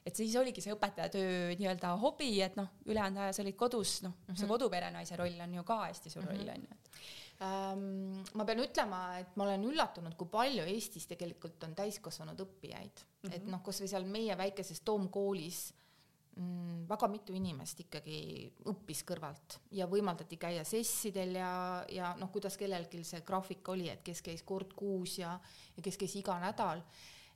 [0.06, 4.14] et siis oligi see õpetajatöö nii-öelda hobi, et noh, ülejäänud aja sa olid kodus, noh
[4.14, 6.76] mm -hmm., see koduperenaise roll on ju ka hästi suur roll, on ju.
[7.36, 13.02] Um, ma pean ütlema, et ma olen üllatunud, kui palju Eestis tegelikult on täiskasvanud õppijaid
[13.02, 13.34] mm, -hmm.
[13.36, 15.74] et noh, kasvõi seal meie väikeses toomkoolis
[16.36, 18.20] mm, väga mitu inimest ikkagi
[18.72, 24.02] õppis kõrvalt ja võimaldati käia sessidel ja, ja noh, kuidas kellelgi see graafik oli, et
[24.06, 25.38] kes käis kord kuus ja,
[25.76, 26.80] ja kes käis iga nädal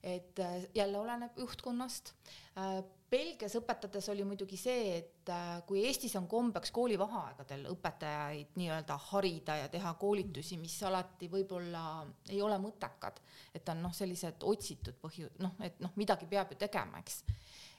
[0.02, 2.14] et äh, jälle oleneb juhtkonnast.
[2.58, 8.96] Äh, Belgias õpetades oli muidugi see, et äh, kui Eestis on kombeks koolivaheaegadel õpetajaid nii-öelda
[9.10, 13.18] harida ja teha koolitusi, mis alati võib-olla ei ole mõttekad,
[13.54, 17.24] et on noh, sellised otsitud põhju-, noh, et noh, midagi peab ju tegema, eks.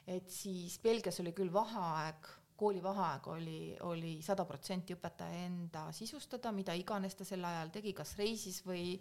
[0.06, 2.28] et siis Belgias oli küll vaheaeg
[2.62, 3.58] koolivaheaeg oli,
[3.88, 8.94] oli sada protsenti õpetaja enda sisustada, mida iganes ta sel ajal tegi, kas reisis või,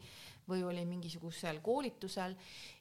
[0.49, 2.36] või oli mingisugusel koolitusel.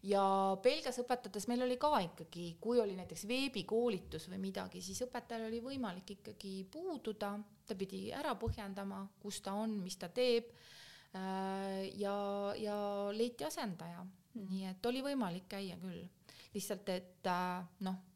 [0.08, 0.24] ja
[0.64, 5.60] Belgias õpetades meil oli ka ikkagi, kui oli näiteks veebikoolitus või midagi, siis õpetajal oli
[5.64, 7.34] võimalik ikkagi puududa,
[7.66, 10.52] ta pidi ära põhjendama, kus ta on, mis ta teeb.
[11.10, 12.14] Äh, ja,
[12.54, 12.76] ja
[13.10, 14.04] leiti asendaja,
[14.38, 16.04] nii et oli võimalik käia küll,
[16.54, 18.06] lihtsalt et äh, noh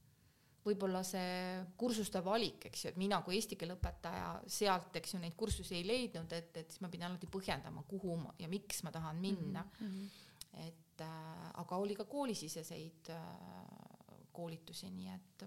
[0.64, 5.20] võib-olla see kursuste valik, eks ju, et mina kui eesti keele õpetaja sealt, eks ju,
[5.22, 8.82] neid kursusi ei leidnud, et, et siis ma pidin alati põhjendama, kuhu ma ja miks
[8.86, 9.86] ma tahan minna mm.
[9.86, 10.68] -hmm.
[10.68, 13.94] et äh, aga oli ka koolisiseseid äh,
[14.34, 15.44] koolitusi, nii et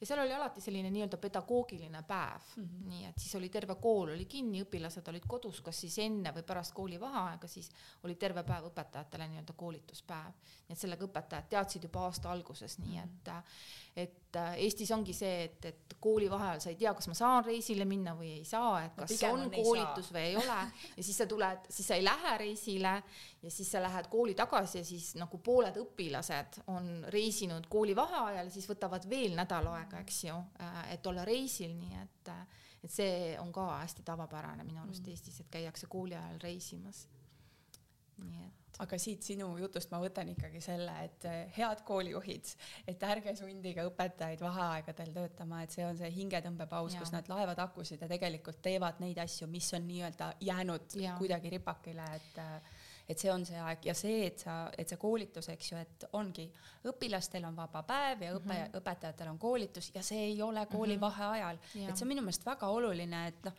[0.00, 2.88] ja seal oli alati selline nii-öelda pedagoogiline päev mm, -hmm.
[2.92, 6.44] nii et siis oli terve kool oli kinni, õpilased olid kodus, kas siis enne või
[6.46, 7.70] pärast koolivaheaega, siis
[8.06, 10.38] oli terve päev õpetajatele nii-öelda koolituspäev.
[10.68, 13.04] nii et sellega õpetajad teadsid juba aasta alguses, nii mhm.
[13.04, 13.32] et
[13.98, 17.46] et äh, Eestis ongi see, et, et kooli vaheajal sa ei tea, kas ma saan
[17.46, 20.58] reisile minna või ei saa, et kas no, on, koolitus või ei ole
[20.96, 22.94] ja siis sa tuled, siis sa ei lähe reisile
[23.42, 28.52] ja siis sa lähed kooli tagasi ja siis nagu pooled õpilased on reisinud kooli vaheajal,
[28.54, 32.34] siis võtavad veel nädal aega, eks ju, äh, et olla reisil, nii et
[32.84, 35.10] et see on ka hästi tavapärane minu arust mm.
[35.10, 37.08] Eestis, et käiakse kooli ajal reisimas.
[38.18, 42.52] nii et aga siit sinu jutust ma võtan ikkagi selle, et eh, head koolijuhid,
[42.90, 48.04] et ärge sundige õpetajaid vaheaegadel töötama, et see on see hingetõmbepaus, kus nad laevad akusid
[48.04, 51.16] ja tegelikult teevad neid asju, mis on nii-öelda jäänud ja.
[51.18, 52.76] kuidagi ripakile, et eh,
[53.08, 56.04] et see on see aeg ja see, et sa, et see koolitus, eks ju, et
[56.18, 56.44] ongi,
[56.90, 58.82] õpilastel on vaba päev ja õpe mm, -hmm.
[58.82, 61.00] õpetajatel on koolitus ja see ei ole kooli mm -hmm.
[61.00, 61.58] vaheajal,
[61.88, 63.54] et see on minu meelest väga oluline, et noh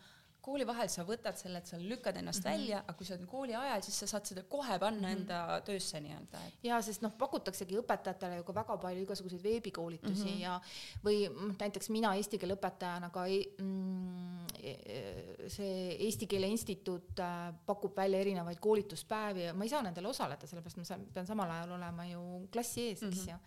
[0.49, 2.57] kooli vahel sa võtad selle, et sa lükkad ennast mm -hmm.
[2.57, 5.19] välja, aga kui sa oled kooli ajal, siis sa saad seda kohe panna mm -hmm.
[5.19, 6.59] enda töösse nii-öelda et....
[6.63, 10.41] ja sest noh, pakutaksegi õpetajatele ju ka väga palju igasuguseid veebikoolitusi mm -hmm.
[10.41, 10.61] ja
[11.05, 16.47] või mm, näiteks mina eesti keele õpetajana ka ei, mm, e, e, see Eesti Keele
[16.47, 21.05] Instituut äh, pakub välja erinevaid koolituspäevi ja ma ei saa nendel osaleda, sellepärast ma saan,
[21.13, 23.31] pean samal ajal olema ju klassi ees, eks mm -hmm.
[23.31, 23.37] ju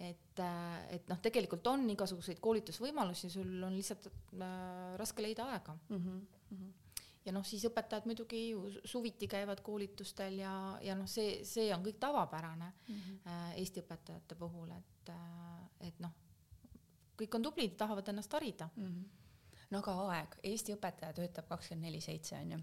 [0.00, 5.76] et, äh, et noh, tegelikult on igasuguseid koolitusvõimalusi, sul on lihtsalt äh, raske leida aega
[5.88, 6.00] mm.
[6.00, 6.70] -hmm.
[7.26, 11.84] ja noh, siis õpetajad muidugi ju suviti käivad koolitustel ja, ja noh, see, see on
[11.84, 13.54] kõik tavapärane mm -hmm.
[13.60, 16.12] Eesti õpetajate puhul, et äh,, et noh,
[17.18, 18.86] kõik on tublid, tahavad ennast harida mm.
[18.86, 19.19] -hmm
[19.70, 22.58] no aga aeg, Eesti õpetaja töötab kakskümmend neli seitse onju.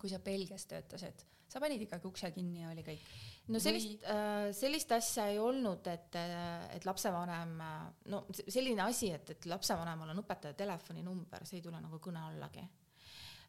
[0.00, 3.08] kui sa Belgias töötasid, sa panid ikkagi ukse kinni ja oli kõik?
[3.52, 7.80] no sellist Või..., äh, sellist asja ei olnud, et, äh, et lapsevanem, äh,
[8.12, 12.66] no selline asi, et, et lapsevanemal on õpetaja telefoninumber, see ei tule nagu kõne allagi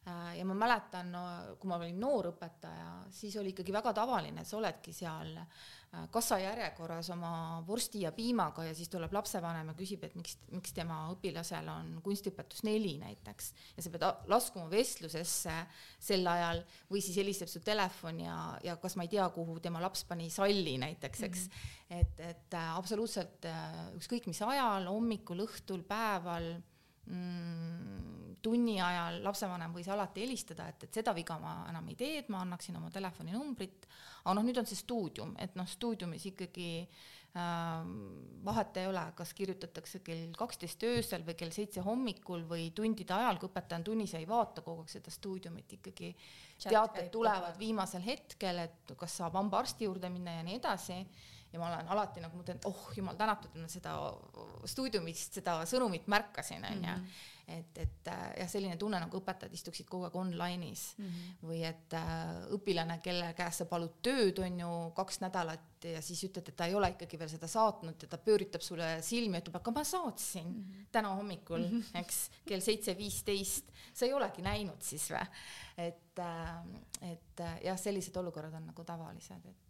[0.04, 1.22] ja ma mäletan no,,
[1.60, 6.04] kui ma olin noor õpetaja, siis oli ikkagi väga tavaline, et sa oledki seal äh,
[6.12, 10.98] kassajärjekorras oma vorsti ja piimaga ja siis tuleb lapsevanem ja küsib, et miks, miks tema
[11.14, 13.48] õpilasel on kunstiõpetus neli näiteks.
[13.78, 15.56] ja sa pead laskuma vestlusesse
[15.98, 19.80] sel ajal või siis helistab su telefon ja, ja kas ma ei tea, kuhu tema
[19.80, 21.56] laps pani salli näiteks, eks mm.
[21.56, 22.04] -hmm.
[22.04, 23.48] et, et äh, absoluutselt
[23.96, 26.52] ükskõik mis ajal, hommikul, õhtul, päeval
[28.44, 32.30] tunni ajal lapsevanem võis alati helistada, et, et seda viga ma enam ei tee, et
[32.32, 33.88] ma annaksin oma telefoninumbrit.
[34.24, 37.92] aga noh, nüüd on see stuudium, et noh, stuudiumis ikkagi äh,
[38.44, 43.40] vahet ei ole, kas kirjutatakse kell kaksteist öösel või kell seitse hommikul või tundide ajal,
[43.40, 46.14] kui õpetaja on tunnis ja ei vaata kogu aeg seda stuudiumit ikkagi.
[46.68, 51.00] teated tulevad viimasel hetkel, et kas saab hambaarsti juurde minna ja nii edasi
[51.54, 53.94] ja ma olen alati nagu mõtlen, et oh jumal tänatud, et ma seda
[54.70, 56.96] stuudiumist seda sõnumit märkasin, onju.
[56.96, 57.22] Mhm.
[57.54, 61.42] et, et äh, jah, selline tunne nagu õpetajad istuksid kogu aeg online'is mm -hmm.
[61.44, 66.24] või et äh, õpilane, kelle käest sa palud tööd, on ju, kaks nädalat ja siis
[66.24, 69.44] ütled, et ta ei ole ikkagi veel seda saatnud ja ta pööritab sulle silmi ja
[69.44, 70.86] ütleb, aga ma saatsin mm -hmm.
[70.92, 72.00] täna hommikul mm, -hmm.
[72.00, 73.72] eks, kell seitse viisteist.
[73.94, 75.26] sa ei olegi näinud siis või?
[75.76, 79.63] et äh,, et äh, jah, sellised olukorrad on nagu tavalised, et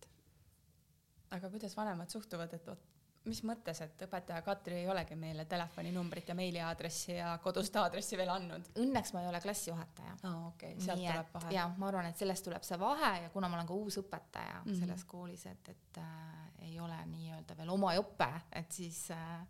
[1.35, 2.91] aga kuidas vanemad suhtuvad, et vot
[3.29, 8.33] mis mõttes, et õpetaja Katri ei olegi meile telefoninumbrit ja meiliaadressi ja kodust aadressi veel
[8.35, 8.69] andnud?
[8.83, 10.17] Õnneks ma ei ole klassijuhataja.
[10.23, 11.55] aa oh, okei okay., sealt Nii tuleb vahe.
[11.57, 14.59] jaa, ma arvan, et sellest tuleb see vahe ja kuna ma olen ka uus õpetaja
[14.61, 14.81] mm -hmm.
[14.81, 19.47] selles koolis, et, et äh, ei ole nii-öelda veel oma jope, et siis äh,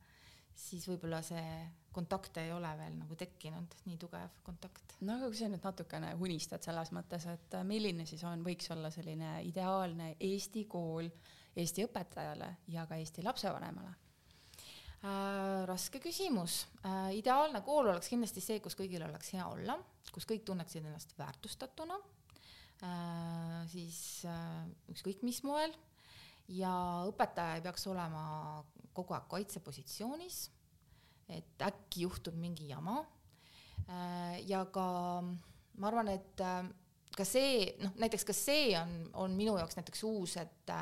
[0.55, 4.97] siis võib-olla see kontakt ei ole veel nagu tekkinud, nii tugev kontakt.
[5.01, 8.71] no aga kui sa nüüd natukene unistad selles mõttes, et äh, milline siis on, võiks
[8.71, 11.11] olla selline ideaalne Eesti kool
[11.57, 13.93] Eesti õpetajale ja ka Eesti lapsevanemale
[15.05, 15.65] äh,?
[15.69, 17.15] raske küsimus äh,.
[17.21, 19.79] ideaalne kool oleks kindlasti see, kus kõigil oleks hea olla,
[20.13, 21.99] kus kõik tunneksid ennast väärtustatuna
[22.83, 23.99] äh,, siis
[24.29, 25.75] äh, ükskõik mis moel
[26.49, 26.75] ja
[27.09, 28.25] õpetaja ei peaks olema
[28.95, 30.45] kogu aeg kaitsepositsioonis,
[31.33, 33.01] et äkki juhtub mingi jama
[33.89, 34.41] äh,.
[34.49, 34.87] ja ka
[35.79, 36.65] ma arvan, et äh,
[37.15, 38.95] ka see, noh näiteks ka see on,
[39.25, 40.73] on minu jaoks näiteks uus, et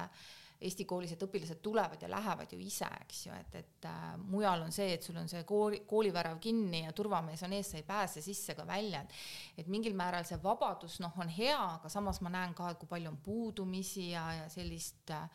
[0.63, 4.63] Eesti koolis, et õpilased tulevad ja lähevad ju ise, eks ju, et, et äh, mujal
[4.63, 7.87] on see, et sul on see kooli, koolivärav kinni ja turvamees on ees, sa ei
[7.87, 12.21] pääse sisse ega välja, et et mingil määral see vabadus noh, on hea, aga samas
[12.23, 15.27] ma näen ka, kui palju on puudumisi ja, ja sellist äh,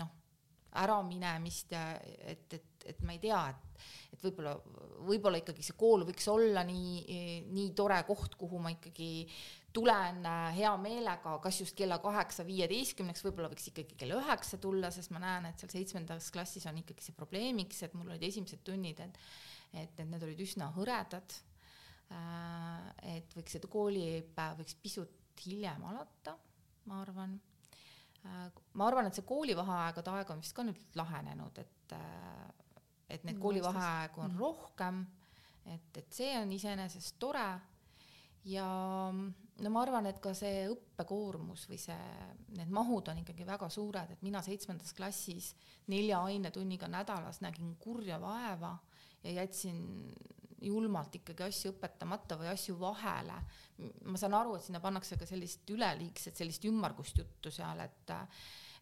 [0.00, 0.14] noh,
[0.84, 4.54] äraminemist ja et, et, et ma ei tea, et, et võib-olla,
[5.08, 7.20] võib-olla ikkagi see kool võiks olla nii,
[7.54, 9.10] nii tore koht, kuhu ma ikkagi
[9.74, 14.90] tulen äh, hea meelega, kas just kella kaheksa viieteistkümneks, võib-olla võiks ikkagi kell üheksa tulla,
[14.94, 18.62] sest ma näen, et seal seitsmendas klassis on ikkagi see probleemiks, et mul olid esimesed
[18.66, 19.18] tunnid, et
[19.74, 21.34] et, et need olid üsna hõredad.
[22.14, 26.36] Äh, et võiks seda koolipäev võiks pisut hiljem alata,
[26.86, 27.34] ma arvan.
[28.22, 28.44] Äh,
[28.78, 31.96] ma arvan, et see koolivaheaegade aeg on vist ka nüüd lahenenud, et,
[33.08, 35.04] et neid koolivaheaegu on rohkem,
[35.66, 37.46] et, et see on iseenesest tore
[38.48, 38.66] ja
[39.62, 42.10] no ma arvan, et ka see õppekoormus või see,
[42.58, 45.52] need mahud on ikkagi väga suured, et mina seitsmendas klassis
[45.92, 48.74] nelja ainetunniga nädalas nägin kurja vaeva
[49.24, 49.84] ja jätsin
[50.64, 53.36] julmalt ikkagi asju õpetamata või asju vahele.
[54.04, 58.12] ma saan aru, et sinna pannakse ka sellist üleliigset, sellist ümmargust juttu seal, et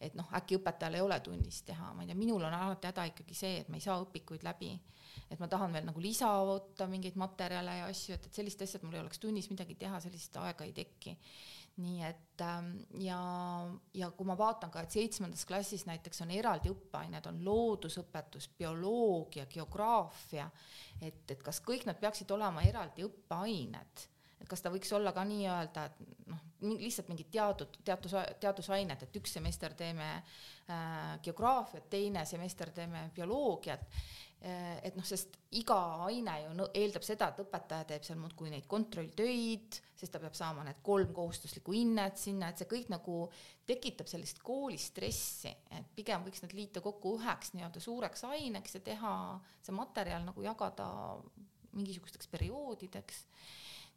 [0.02, 3.06] et noh, äkki õpetajal ei ole tunnis teha, ma ei tea, minul on alati häda
[3.12, 4.72] ikkagi see, et ma ei saa õpikuid läbi
[5.32, 8.78] et ma tahan veel nagu lisa võtta mingeid materjale ja asju, et, et sellist asja,
[8.78, 11.16] et mul ei oleks tunnis midagi teha, sellist aega ei teki.
[11.82, 13.18] nii et ähm, ja,
[13.96, 19.46] ja kui ma vaatan ka, et seitsmendas klassis näiteks on eraldi õppeained, on loodusõpetus, bioloogia,
[19.48, 20.50] geograafia,
[21.00, 24.08] et, et kas kõik nad peaksid olema eraldi õppeained
[24.42, 29.20] et kas ta võiks olla ka nii-öelda, et noh, lihtsalt mingid teadud, teadus, teadusained, et
[29.20, 33.88] üks semester teeme äh, geograafiat, teine semester teeme bioloogiat
[34.42, 35.76] Äh, et noh, sest iga
[36.08, 40.64] aine ju eeldab seda, et õpetaja teeb seal muudkui neid kontrolltöid, sest ta peab saama
[40.66, 43.20] need kolm kohustuslikku hinnet sinna, et see kõik nagu
[43.68, 49.14] tekitab sellist koolistressi, et pigem võiks need liita kokku üheks nii-öelda suureks aineks ja teha
[49.62, 50.88] see materjal nagu jagada
[51.78, 53.22] mingisugusteks perioodideks.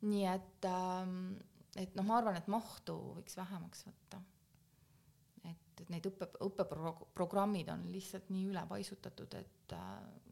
[0.05, 1.39] nii et, ähm,
[1.76, 4.21] et noh, ma arvan, et mahtu võiks vähemaks võtta
[5.49, 10.26] et, et need õppe, õppeprogrammid on lihtsalt nii ülepaisutatud, et äh,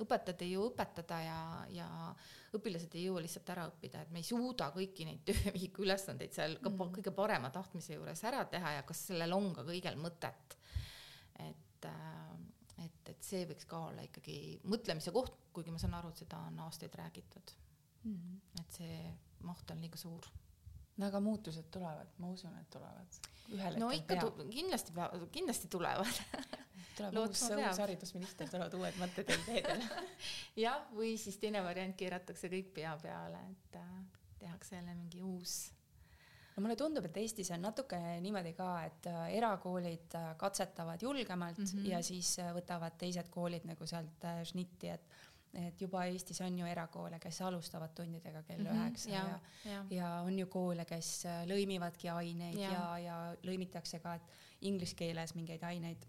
[0.00, 1.40] õpetajad ei jõua õpetada ja,
[1.74, 1.88] ja
[2.56, 6.58] õpilased ei jõua lihtsalt ära õppida, et me ei suuda kõiki neid töövihiku ülesandeid seal
[6.62, 6.94] ka mm.
[6.98, 10.56] kõige parema tahtmise juures ära teha ja kas sellel on ka kõigil mõtet.
[11.46, 12.36] et, äh,
[12.86, 16.44] et, et see võiks ka olla ikkagi mõtlemise koht, kuigi ma saan aru, et seda
[16.48, 17.56] on aastaid räägitud
[18.04, 18.38] mm..
[18.62, 19.02] et see
[19.46, 20.26] maht on liiga suur.
[21.00, 23.20] No aga muutused tulevad, ma usun, et tulevad.
[23.80, 26.20] no ikka tu-, kindlasti peavad, kindlasti tulevad.
[27.00, 29.84] Tuleb uus, uus haridusminister, tulevad uued mõtted ja ideed
[30.58, 33.92] jah, või siis teine variant, keeratakse kõik pea peale, et äh,
[34.42, 35.54] tehakse jälle mingi uus.
[36.56, 41.62] No mulle tundub, et Eestis on natuke niimoodi ka, et äh, erakoolid äh, katsetavad julgemalt
[41.62, 41.88] mm -hmm.
[41.94, 45.08] ja siis võtavad teised koolid nagu sealt šnitti, et
[45.54, 49.40] et juba Eestis on ju erakoole, kes alustavad tundidega kell mhm, üheksa mm -hmm, ja,
[49.64, 54.22] ja, ja., ja on ju koole, kes lõimivadki aineid ja, ja, ja lõimitakse ka, et
[54.60, 56.06] inglise keeles mingeid aineid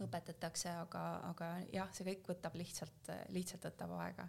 [0.00, 4.28] õpetatakse, aga, aga jah, see kõik võtab lihtsalt, lihtsalt võtab aega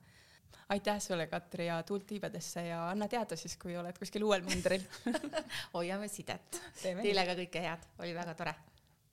[0.72, 4.84] aitäh sulle, Katri, ja tuult tiibadesse ja anna teada siis, kui oled kuskil uuel mandril
[5.76, 6.62] hoiame sidet.
[6.82, 8.56] Teile ka kõike head, oli väga tore.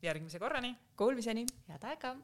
[0.03, 0.77] järgmise korrani.
[0.97, 1.47] Kuulmiseni.
[1.69, 2.15] head aega.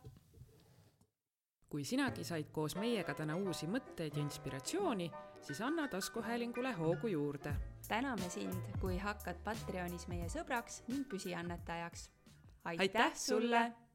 [1.75, 5.09] Kui sinagi said koos meiega täna uusi mõtteid ja inspiratsiooni,
[5.43, 7.51] siis anna taskuhäälingule hoogu juurde.
[7.89, 12.11] täname sind, kui hakkad Patreonis meie sõbraks ning püsiannetajaks.
[12.65, 13.73] aitäh sulle